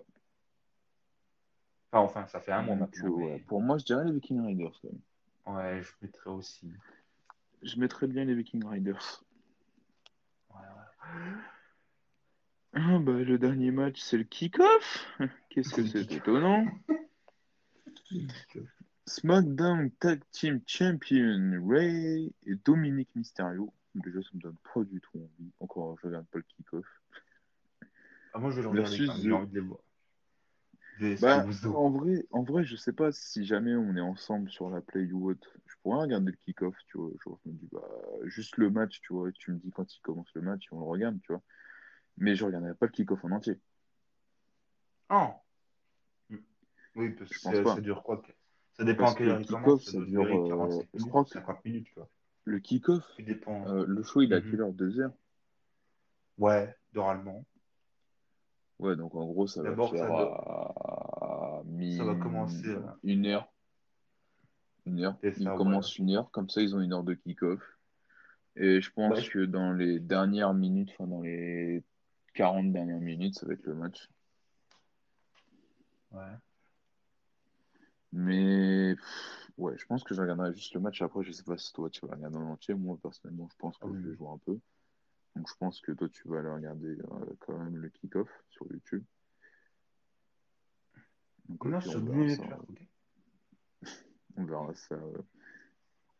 Enfin, 1.92 2.00
enfin, 2.04 2.26
ça 2.26 2.40
fait 2.40 2.52
un 2.52 2.62
mois 2.62 2.76
maintenant. 2.76 3.08
ouais. 3.10 3.32
mais- 3.34 3.38
Pour 3.40 3.60
moi, 3.62 3.78
je 3.78 3.84
dirais 3.84 4.04
les 4.04 4.12
Viking 4.12 4.40
Riders 4.44 4.72
quand 4.82 4.88
même. 4.90 5.00
Ouais, 5.56 5.82
je 5.82 5.92
mettrais 6.02 6.30
aussi. 6.30 6.72
Je 7.62 7.78
mettrais 7.78 8.06
bien 8.06 8.24
les 8.24 8.34
Viking 8.34 8.64
Riders. 8.64 9.22
Ouais, 10.50 10.56
ouais. 10.60 11.32
Ah, 12.74 12.98
bah, 12.98 13.12
le 13.12 13.38
dernier 13.38 13.70
match, 13.70 14.00
c'est 14.00 14.16
le 14.18 14.24
kick-off. 14.24 15.06
Qu'est-ce 15.50 15.74
que 15.74 15.86
c'est 15.86 16.10
étonnant. 16.12 16.66
SmackDown 19.06 19.90
Tag 20.00 20.22
Team 20.30 20.60
Champion 20.66 21.62
Ray 21.66 22.32
et 22.46 22.54
Dominique 22.64 23.14
Mysterio. 23.14 23.72
Déjà, 23.94 24.20
ça 24.22 24.28
me 24.34 24.40
donne 24.40 24.56
pas 24.72 24.82
du 24.84 25.00
tout 25.00 25.18
envie. 25.18 25.52
Encore, 25.60 25.96
je 26.00 26.06
regarde 26.06 26.26
pas 26.26 26.38
le 26.38 26.44
kick-off. 26.44 26.86
Ah, 28.32 28.38
moi, 28.38 28.50
je 28.50 28.56
vais 28.56 28.62
le 28.62 28.68
regarder 28.68 28.96
j'ai 28.96 29.32
envie 29.32 29.50
de 29.50 29.54
les 29.54 29.60
voir. 29.60 29.80
Bah, 31.20 31.44
en 31.64 31.90
vrai, 31.90 32.26
en 32.30 32.42
vrai, 32.42 32.64
je 32.64 32.76
sais 32.76 32.92
pas 32.92 33.12
si 33.12 33.44
jamais 33.44 33.74
on 33.74 33.96
est 33.96 34.00
ensemble 34.00 34.50
sur 34.50 34.70
la 34.70 34.80
play 34.80 35.10
ou 35.12 35.30
autre. 35.30 35.48
Je 35.66 35.74
pourrais 35.82 36.02
regarder 36.02 36.30
le 36.30 36.36
kick-off, 36.44 36.76
tu 36.86 36.98
vois. 36.98 37.10
Genre, 37.24 37.38
je 37.44 37.50
me 37.50 37.54
dis, 37.54 37.68
bah, 37.70 37.88
juste 38.24 38.56
le 38.56 38.70
match, 38.70 39.00
tu 39.00 39.12
vois. 39.12 39.30
Tu 39.32 39.52
me 39.52 39.58
dis 39.58 39.70
quand 39.70 39.92
il 39.94 40.00
commence 40.00 40.32
le 40.34 40.42
match, 40.42 40.66
on 40.72 40.78
le 40.80 40.86
regarde, 40.86 41.20
tu 41.22 41.32
vois. 41.32 41.42
Mais 42.16 42.34
je 42.36 42.44
regarderai 42.44 42.74
pas 42.74 42.86
le 42.86 42.92
kick-off 42.92 43.24
en 43.24 43.32
entier. 43.32 43.58
Ah. 45.08 45.36
Hmm. 46.30 46.38
Oui, 46.96 47.10
parce 47.10 47.30
que 47.30 47.64
ça, 47.64 47.80
dure 47.80 48.02
quoi 48.02 48.22
Ça 48.76 48.84
dépend 48.84 49.04
Parce 49.04 49.14
à 49.14 49.18
quelle 49.18 49.26
que 49.26 49.30
heure 49.32 49.36
le 49.38 49.42
il 49.42 49.46
kick-off, 49.46 49.62
commence. 49.64 49.84
Ça 49.84 49.92
ça 49.92 49.98
dure, 49.98 50.24
durer 50.26 50.36
euh, 50.36 50.48
45 50.48 50.88
je 50.92 50.98
minutes, 50.98 51.08
crois 51.10 51.24
que- 51.24 51.30
50 51.30 51.64
minutes, 51.64 51.86
tu 51.86 51.94
vois. 51.94 52.08
Le 52.44 52.58
kick-off, 52.58 53.04
Ça 53.16 53.22
dépend. 53.22 53.66
euh, 53.68 53.84
le 53.86 54.02
show, 54.02 54.20
il 54.22 54.32
est 54.32 54.36
à 54.36 54.40
Mhm. 54.40 54.50
quelle 54.50 54.60
heure 54.60 54.72
Deux 54.72 55.00
heures 55.00 55.12
Ouais, 56.38 56.76
oralement. 56.96 57.44
Ouais, 58.80 58.96
donc 58.96 59.14
en 59.14 59.24
gros, 59.26 59.46
ça 59.46 59.62
va 59.62 59.74
faire 59.76 59.96
ça 59.96 60.06
à 60.08 61.62
mi- 61.66 61.96
Ça 61.96 62.04
va 62.04 62.14
commencer, 62.16 62.66
euh, 62.68 62.80
une 63.04 63.26
heure. 63.26 63.48
Une 64.86 65.00
heure. 65.04 65.16
C'est 65.22 65.38
Ils 65.38 65.44
ça, 65.44 65.54
commencent 65.56 65.96
une 65.98 66.10
heure, 66.10 66.30
comme 66.32 66.50
ça, 66.50 66.60
ils 66.60 66.74
ont 66.74 66.80
une 66.80 66.92
heure 66.92 67.04
de 67.04 67.14
kick-off. 67.14 67.62
Et 68.56 68.80
je 68.80 68.90
pense 68.92 69.20
je- 69.20 69.30
que 69.30 69.44
dans 69.44 69.72
les 69.72 70.00
dernières 70.00 70.52
minutes, 70.54 70.90
enfin 70.92 71.06
dans 71.08 71.22
les 71.22 71.82
40 72.34 72.72
dernières 72.72 73.00
minutes, 73.00 73.36
ça 73.38 73.46
va 73.46 73.54
être 73.54 73.64
le 73.64 73.74
match. 73.74 74.08
Ouais. 76.12 76.20
Mais 78.14 78.94
pff, 78.94 79.50
ouais, 79.58 79.76
je 79.76 79.84
pense 79.86 80.04
que 80.04 80.14
je 80.14 80.20
regarderai 80.20 80.54
juste 80.54 80.72
le 80.74 80.80
match. 80.80 81.02
Après, 81.02 81.24
je 81.24 81.32
sais 81.32 81.42
pas 81.42 81.58
si 81.58 81.72
toi 81.72 81.90
tu 81.90 82.06
vas 82.06 82.14
regarder 82.14 82.36
en 82.36 82.50
entier. 82.52 82.74
Moi, 82.74 82.96
personnellement, 83.02 83.48
je 83.50 83.56
pense 83.58 83.76
que 83.76 83.88
je 83.88 83.98
vais 83.98 84.10
oui. 84.10 84.16
jouer 84.16 84.28
un 84.28 84.38
peu. 84.38 84.58
Donc, 85.34 85.48
je 85.48 85.54
pense 85.58 85.80
que 85.80 85.90
toi, 85.90 86.08
tu 86.08 86.28
vas 86.28 86.38
aller 86.38 86.48
regarder 86.48 86.96
euh, 86.96 87.34
quand 87.40 87.58
même 87.58 87.76
le 87.76 87.88
kick-off 87.88 88.30
sur 88.50 88.66
YouTube. 88.70 89.02
Donc, 91.48 91.64
Non, 91.64 91.80
sur 91.80 91.96
on 92.00 92.04
verra 92.04 92.36
ça, 92.36 92.58
on 94.36 94.44
verra 94.44 94.74
ça 94.74 94.94
euh, 94.94 95.22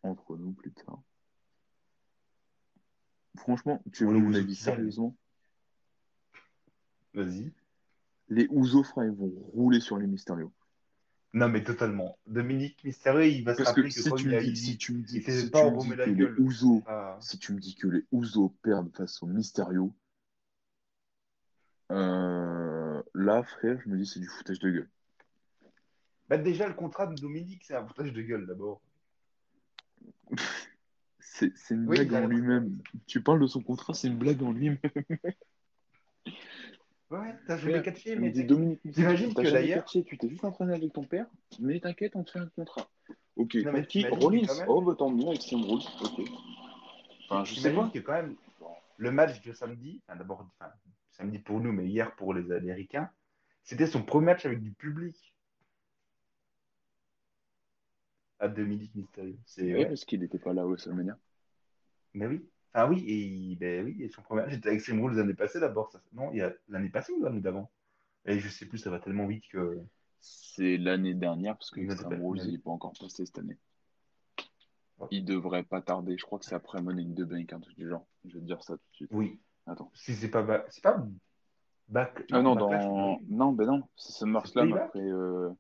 entre 0.03 0.37
nous 0.37 0.53
plus 0.53 0.73
tard. 0.73 1.01
Franchement, 3.37 3.81
tu 3.93 4.05
veux 4.05 4.19
mon 4.19 4.35
avis 4.35 4.57
sérieusement? 4.57 5.17
Vas-y. 7.15 7.53
Les 8.29 8.49
Ouzo, 8.51 8.83
frère, 8.83 9.05
ils 9.05 9.13
vont 9.13 9.29
rouler 9.53 9.79
sur 9.79 9.97
les 9.97 10.09
Mysterio. 10.09 10.53
Non, 11.35 11.49
mais 11.49 11.65
totalement. 11.65 12.17
Dominique 12.29 12.83
Mysterio, 12.85 13.23
il 13.23 13.45
va 13.45 13.55
se 13.55 13.59
Parce 13.59 13.71
rappeler 13.71 13.89
que 13.89 14.01
si 14.01 14.09
quand 14.09 14.17
tu 14.17 14.29
il 14.29 14.35
a 14.37 14.41
dis, 14.41 14.53
eu 14.53 14.57
si 14.57 14.79
tu 14.79 14.93
me 14.95 15.03
dis, 15.03 15.17
il 15.17 15.23
s'est 15.25 15.33
si 15.33 15.51
pas 15.51 15.59
tu 15.59 15.65
me 15.65 15.71
embaumer 15.71 15.91
dis 15.91 15.97
la 15.97 16.05
que 16.05 16.11
les 16.11 16.17
gueule. 16.17 16.39
Ouzo, 16.39 16.83
Ah, 16.87 17.17
si 17.21 17.39
tu 17.41 17.53
me 17.53 17.59
dis 17.61 17.75
que 17.75 17.89
les 17.89 18.05
Ouzo 18.13 18.51
perdent 18.63 18.95
face 18.97 19.21
au 19.23 19.27
Mysterio, 19.27 19.93
euh, 21.91 23.03
là, 23.15 23.43
frère, 23.43 23.81
je 23.85 23.89
me 23.89 23.97
dis 23.99 24.07
c'est 24.07 24.21
du 24.21 24.27
foutage 24.29 24.61
de 24.61 24.71
gueule. 24.71 24.91
Bah, 26.29 26.39
déjà, 26.39 26.69
le 26.69 26.75
contrat 26.75 27.07
de 27.07 27.15
Dominique, 27.17 27.65
c'est 27.65 27.75
un 27.75 27.85
foutage 27.87 28.13
de 28.13 28.23
gueule 28.23 28.47
d'abord. 28.47 28.81
C'est 31.19 31.53
une 31.71 31.87
Oui, 31.87 31.97
blague 32.05 32.13
en 32.15 32.29
lui-même. 32.29 32.79
Tu 33.09 33.21
parles 33.21 33.41
de 33.41 33.47
son 33.49 33.61
contrat, 33.61 33.93
c'est 33.93 34.07
une 34.07 34.19
blague 34.19 34.41
en 34.43 34.53
lui-même. 34.53 34.79
Ouais, 37.15 37.35
t'as 37.47 37.59
Frère, 37.59 37.83
catché, 37.83 38.13
tu 38.15 38.17
me 38.17 38.23
mais 38.23 38.31
dis 38.31 38.41
t'es- 38.41 38.47
Dominique 38.47 38.81
t'as 38.93 39.15
que 39.43 39.51
d'ailleurs- 39.53 39.85
tu 39.85 40.03
t'es 40.05 40.29
juste 40.29 40.45
entraîné 40.45 40.75
avec 40.75 40.93
ton 40.93 41.05
père, 41.05 41.27
mais 41.61 41.79
t'inquiète, 41.79 42.17
on 42.17 42.25
te 42.25 42.33
fait 42.33 42.41
un 42.41 42.47
contrat. 42.49 42.89
Ok, 43.37 43.55
Non, 43.55 43.73
mais 43.73 43.87
qui 43.87 44.05
Rollins 44.07 44.47
Oh, 44.67 44.81
bah 44.83 44.95
tant 44.99 45.11
mieux, 45.11 45.33
Extreme 45.33 45.65
Rules, 45.65 45.83
ok. 46.03 46.29
Enfin, 47.25 47.45
je 47.45 47.55
sais 47.55 47.73
pas. 47.73 47.89
que 47.93 47.99
quand 48.01 48.13
même, 48.13 48.37
le 48.97 49.11
match 49.13 49.41
de 49.43 49.53
samedi, 49.53 50.03
enfin, 50.07 50.17
d'abord, 50.19 50.49
enfin, 50.59 50.73
samedi 51.11 51.39
pour 51.39 51.61
nous, 51.61 51.73
mais 51.73 51.87
hier 51.87 52.15
pour 52.17 52.35
les 52.35 52.51
Américains, 52.51 53.11
c'était 53.63 53.87
son 53.87 54.03
premier 54.03 54.27
match 54.27 54.45
avec 54.47 54.61
du 54.61 54.73
public 54.73 55.35
à 58.41 58.49
Dominique 58.49 58.95
Mysterio. 58.95 59.37
Oui, 59.59 59.73
ouais. 59.75 59.87
parce 59.87 60.05
qu'il 60.05 60.21
n'était 60.21 60.39
pas 60.39 60.53
là 60.53 60.65
au 60.67 60.71
WrestleMania. 60.71 61.17
Mais 62.15 62.27
oui. 62.27 62.45
Ah 62.75 62.89
oui, 62.89 63.05
et 63.07 63.57
ben 63.57 63.85
oui, 63.85 64.03
et 64.03 64.09
son 64.09 64.21
premier, 64.23 64.43
j'étais 64.49 64.69
avec 64.69 64.79
Extreme 64.79 65.03
Rules 65.03 65.15
l'année 65.15 65.35
passée 65.35 65.61
d'abord. 65.61 65.91
Ça... 65.93 66.01
Non, 66.13 66.31
il 66.33 66.39
y 66.39 66.43
a 66.43 66.53
l'année 66.69 66.89
passée 66.91 67.13
ou 67.13 67.23
l'année 67.23 67.41
d'avant? 67.41 67.71
Et 68.27 68.41
je 68.41 68.49
sais 68.49 68.67
plus, 68.67 68.79
ça 68.79 68.91
va 68.91 68.99
tellement 68.99 69.27
vite 69.27 69.47
que. 69.49 69.79
C'est 70.21 70.77
l'année 70.77 71.15
dernière, 71.15 71.57
parce 71.57 71.71
que 71.71 71.81
Extreme 71.81 72.23
Rules, 72.23 72.41
il 72.45 72.53
n'est 72.53 72.59
pas 72.59 72.71
encore 72.71 72.93
passé 72.99 73.25
cette 73.25 73.39
année. 73.39 73.59
Ouais. 74.99 75.09
Il 75.11 75.25
devrait 75.25 75.63
pas 75.65 75.83
tarder. 75.83 76.17
Je 76.19 76.25
crois 76.25 76.39
que 76.39 76.45
c'est 76.45 76.55
après 76.55 76.81
Money 76.83 77.03
in 77.03 77.15
the 77.15 77.27
Bank, 77.27 77.53
un 77.53 77.61
truc 77.61 77.77
du 77.77 77.89
genre. 77.89 78.07
Je 78.25 78.35
vais 78.35 78.41
te 78.41 78.45
dire 78.45 78.63
ça 78.63 78.75
tout 78.75 78.83
de 78.91 78.97
suite. 78.97 79.11
Oui. 79.13 79.41
Attends. 79.67 79.91
Si 79.95 80.15
c'est 80.15 80.31
pas. 80.31 80.43
ba- 80.43 80.65
C'est 80.69 80.83
pas. 80.83 81.05
Back... 81.89 82.25
Ah 82.33 82.41
non, 82.41 82.57
dans... 82.57 83.19
oui. 83.19 83.27
non, 83.29 83.53
ben 83.53 83.67
non, 83.67 83.83
c'est 83.97 84.13
SummerSlam 84.13 84.73
après. 84.73 85.01
euh, 85.01 85.51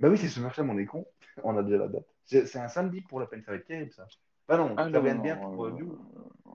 Bah 0.00 0.08
oui, 0.08 0.18
c'est 0.18 0.28
SummerSlam, 0.28 0.68
on 0.70 0.78
est 0.78 0.86
con. 0.86 1.06
On 1.44 1.56
a 1.56 1.62
déjà 1.62 1.78
la 1.78 1.88
date. 1.88 2.06
C'est 2.24 2.46
c'est 2.46 2.58
un 2.58 2.68
samedi 2.68 3.00
pour 3.02 3.20
la 3.20 3.26
peine, 3.26 3.42
ça 3.42 3.52
va 3.52 3.56
être 3.56 3.66
terrible 3.66 3.92
ça. 3.92 4.06
Bah 4.50 4.56
non, 4.56 4.74
ça 4.74 4.82
Alors, 4.82 5.04
vient 5.04 5.14
bien 5.14 5.36
pour 5.36 5.64
euh, 5.64 5.68
euh, 5.68 5.78
nous, 5.78 5.96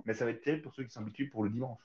mais 0.03 0.13
ça 0.13 0.25
va 0.25 0.31
être 0.31 0.41
terrible 0.41 0.63
pour 0.63 0.75
ceux 0.75 0.84
qui 0.84 0.89
s'habituent 0.89 1.29
pour 1.29 1.45
le 1.45 1.49
dimanche. 1.49 1.79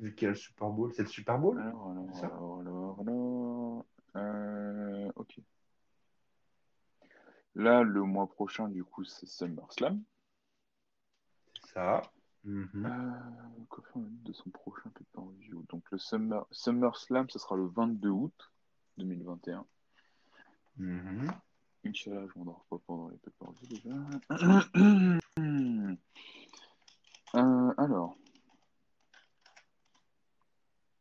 Vu 0.00 0.12
qu'il 0.16 0.26
y 0.26 0.26
a 0.26 0.30
le 0.30 0.36
Super 0.36 0.68
Bowl, 0.68 0.92
c'est 0.92 1.02
le 1.02 1.08
Super 1.08 1.38
Bowl? 1.38 1.60
alors, 1.60 1.90
alors, 1.92 2.16
ça? 2.16 2.26
alors, 2.26 3.84
euh, 4.16 5.12
ok. 5.14 5.38
Là, 7.54 7.84
le 7.84 8.02
mois 8.02 8.26
prochain, 8.26 8.66
du 8.66 8.82
coup, 8.82 9.04
c'est 9.04 9.26
SummerSlam. 9.26 10.02
Ça. 11.72 12.02
Mhm. 12.42 12.84
Euh, 12.84 13.64
quoi 13.68 13.84
faire 13.84 14.02
de 14.02 14.32
son 14.32 14.50
prochain? 14.50 14.90
Donc, 15.68 15.84
le 15.92 15.98
Summer... 15.98 16.44
SummerSlam, 16.50 17.30
ce 17.30 17.38
sera 17.38 17.54
le 17.54 17.66
22 17.66 18.08
août 18.08 18.52
2021. 18.96 19.64
Mhm. 20.78 21.32
Inch'Allah, 21.84 22.26
je 22.32 22.38
m'endors 22.38 22.64
pas 22.70 22.78
pendant 22.86 23.08
les 23.08 23.16
pay-per-views 23.18 23.66
déjà. 23.68 25.18
Euh, 27.34 27.72
alors, 27.78 28.14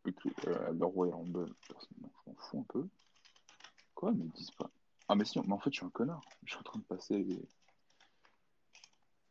ok, 0.08 0.16
euh, 0.48 0.72
le 0.72 0.86
Royal 0.86 1.16
Rumble, 1.16 1.54
personnellement, 1.68 2.12
je 2.14 2.30
m'en 2.32 2.36
fous 2.38 2.60
un 2.60 2.66
peu. 2.70 2.88
Quoi, 3.96 4.14
mais 4.14 4.24
ils 4.24 4.32
disent 4.32 4.52
pas. 4.52 4.70
Ah, 5.10 5.16
mais 5.16 5.26
si, 5.26 5.38
mais 5.40 5.52
en 5.52 5.60
fait, 5.60 5.72
je 5.72 5.80
suis 5.80 5.86
un 5.86 5.90
connard. 5.90 6.22
Je 6.46 6.52
suis 6.52 6.60
en 6.60 6.64
train 6.64 6.80
de 6.80 6.86
passer 6.86 7.22
les. 7.22 7.42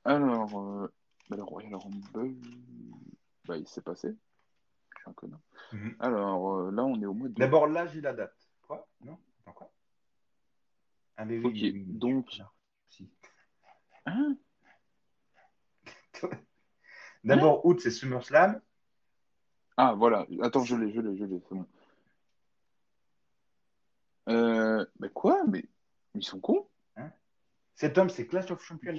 Alors, 0.05 0.59
euh, 0.59 0.93
bah, 1.31 1.37
le 1.37 1.43
Royal 1.43 1.75
Rumble, 1.75 2.35
bah, 3.47 3.57
il 3.57 3.67
s'est 3.67 3.81
passé. 3.81 4.09
Je 4.09 5.01
suis 5.01 5.11
un 5.11 5.15
connard. 5.15 5.41
Mhm. 5.73 5.97
Alors, 6.01 6.59
euh, 6.59 6.71
là, 6.71 6.85
on 6.85 7.01
est 7.01 7.07
au 7.07 7.15
mois 7.15 7.29
de. 7.29 7.35
D'abord, 7.35 7.67
là, 7.67 7.87
j'ai 7.87 8.03
la 8.03 8.13
date. 8.13 8.37
Quoi? 8.67 8.87
Non? 9.01 9.19
Ah, 11.21 11.27
mais 11.27 11.37
oui, 11.37 11.53
oui, 11.53 11.71
oui, 11.75 11.85
donc-. 11.87 12.41
Si. 12.89 13.07
Hein 14.07 14.39
D'abord, 17.25 17.67
août, 17.67 17.79
c'est 17.79 17.91
SummerSlam. 17.91 18.59
Ah, 19.77 19.93
voilà. 19.93 20.27
Attends, 20.41 20.65
je 20.65 20.75
l'ai, 20.77 20.91
je 20.91 21.03
l'ai, 21.03 21.19
je 21.19 21.25
l'ai, 21.25 21.39
c'est 21.47 21.55
bon. 21.55 21.67
Euh, 24.31 24.87
mais 24.99 25.11
quoi? 25.11 25.45
Mais 25.47 25.67
ils 26.15 26.25
sont 26.25 26.41
cons? 26.41 26.67
Cet 27.75 27.99
homme, 27.99 28.09
c'est 28.09 28.27
Clash 28.27 28.51
of 28.51 28.65
Champions. 28.65 28.99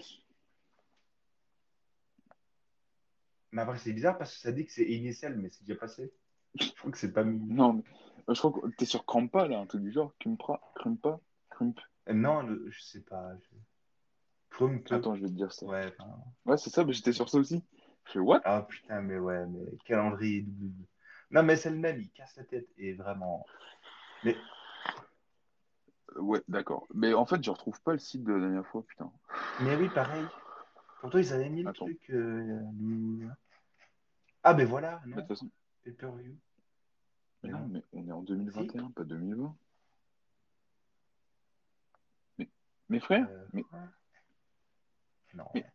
Mais 3.51 3.63
après, 3.63 3.79
c'est 3.79 3.93
bizarre 3.93 4.19
parce 4.19 4.35
que 4.35 4.41
ça 4.41 4.51
dit 4.51 4.67
que 4.67 4.71
c'est 4.71 4.85
initial, 4.85 5.39
mais 5.39 5.49
c'est 5.49 5.63
déjà 5.65 5.79
passé. 5.79 6.13
Je 6.53 6.69
crois 6.77 6.91
que 6.91 6.99
c'est 6.99 7.13
pas. 7.13 7.23
Non, 7.23 7.73
mais 7.73 7.83
euh, 8.29 8.35
je 8.35 8.39
crois 8.39 8.51
que 8.51 8.67
t'es 8.75 8.85
sur 8.85 9.07
Crampa, 9.07 9.47
là, 9.47 9.57
un 9.57 9.65
truc 9.65 9.81
du 9.81 9.91
genre. 9.91 10.13
Crumpra, 10.19 10.61
Crumpa, 10.75 11.19
Crump. 11.49 11.79
Non, 12.11 12.41
le- 12.41 12.69
je 12.69 12.81
sais 12.81 13.01
pas. 13.01 13.31
Je... 13.37 14.93
Attends, 14.93 15.15
je 15.15 15.21
vais 15.21 15.27
te 15.29 15.33
dire 15.33 15.51
ça. 15.51 15.65
Ouais, 15.65 15.87
enfin, 15.87 16.09
Ouais, 16.45 16.57
c'est 16.57 16.69
ça, 16.69 16.83
mais 16.83 16.93
j'étais 16.93 17.13
sur 17.13 17.29
ça 17.29 17.37
aussi. 17.37 17.63
Je 18.05 18.11
fais 18.13 18.19
what? 18.19 18.41
Ah 18.45 18.63
putain, 18.63 19.01
mais 19.01 19.17
ouais, 19.17 19.45
mais 19.47 19.77
calendrier 19.85 20.41
double. 20.41 20.85
Non, 21.31 21.43
mais 21.43 21.55
c'est 21.55 21.69
le 21.69 21.77
même, 21.77 21.99
il 22.01 22.09
casse 22.11 22.35
la 22.35 22.43
tête. 22.43 22.67
Et 22.77 22.93
vraiment. 22.93 23.45
Mais 24.23 24.35
Ouais, 26.17 26.41
d'accord. 26.49 26.87
Mais 26.93 27.13
en 27.13 27.25
fait, 27.25 27.41
je 27.43 27.49
retrouve 27.49 27.79
pas 27.81 27.93
le 27.93 27.99
site 27.99 28.23
de 28.23 28.33
la 28.33 28.39
dernière 28.41 28.67
fois, 28.67 28.83
putain. 28.85 29.09
Mais 29.61 29.75
oui, 29.77 29.87
pareil. 29.89 30.25
Pourtant, 30.99 31.17
ils 31.19 31.31
avaient 31.33 31.49
mis 31.49 31.63
le 31.63 31.71
truc. 31.73 32.09
euh, 32.09 32.59
nous- 32.73 33.29
Ah, 34.43 34.53
mais 34.53 34.65
voilà, 34.65 35.01
Mais 35.05 35.11
non 35.11 35.15
de 35.17 35.21
toute 35.21 35.27
façon, 35.29 35.49
Pay-per-view. 35.83 36.35
mais 37.43 37.49
non, 37.51 37.59
non. 37.59 37.67
mais 37.69 37.83
on 37.93 38.07
est 38.07 38.11
en 38.11 38.21
2021, 38.23 38.91
pas 38.91 39.03
2020. 39.05 39.55
Mais, 42.37 42.49
mes 42.91 42.99
frères, 42.99 43.27
Euh, 43.29 43.45
mais 43.53 43.63
Non. 45.33 45.45
Mais- 45.55 45.65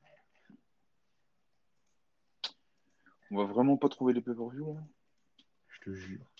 on 3.30 3.38
va 3.38 3.44
vraiment 3.44 3.76
pas 3.78 3.88
trouver 3.88 4.12
les 4.12 4.20
pay-per-view, 4.20 4.74
là? 4.74 4.80
Je 5.68 5.80
te 5.80 5.94
jure. 5.94 6.30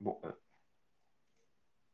Bon, 0.00 0.20
euh, 0.24 0.32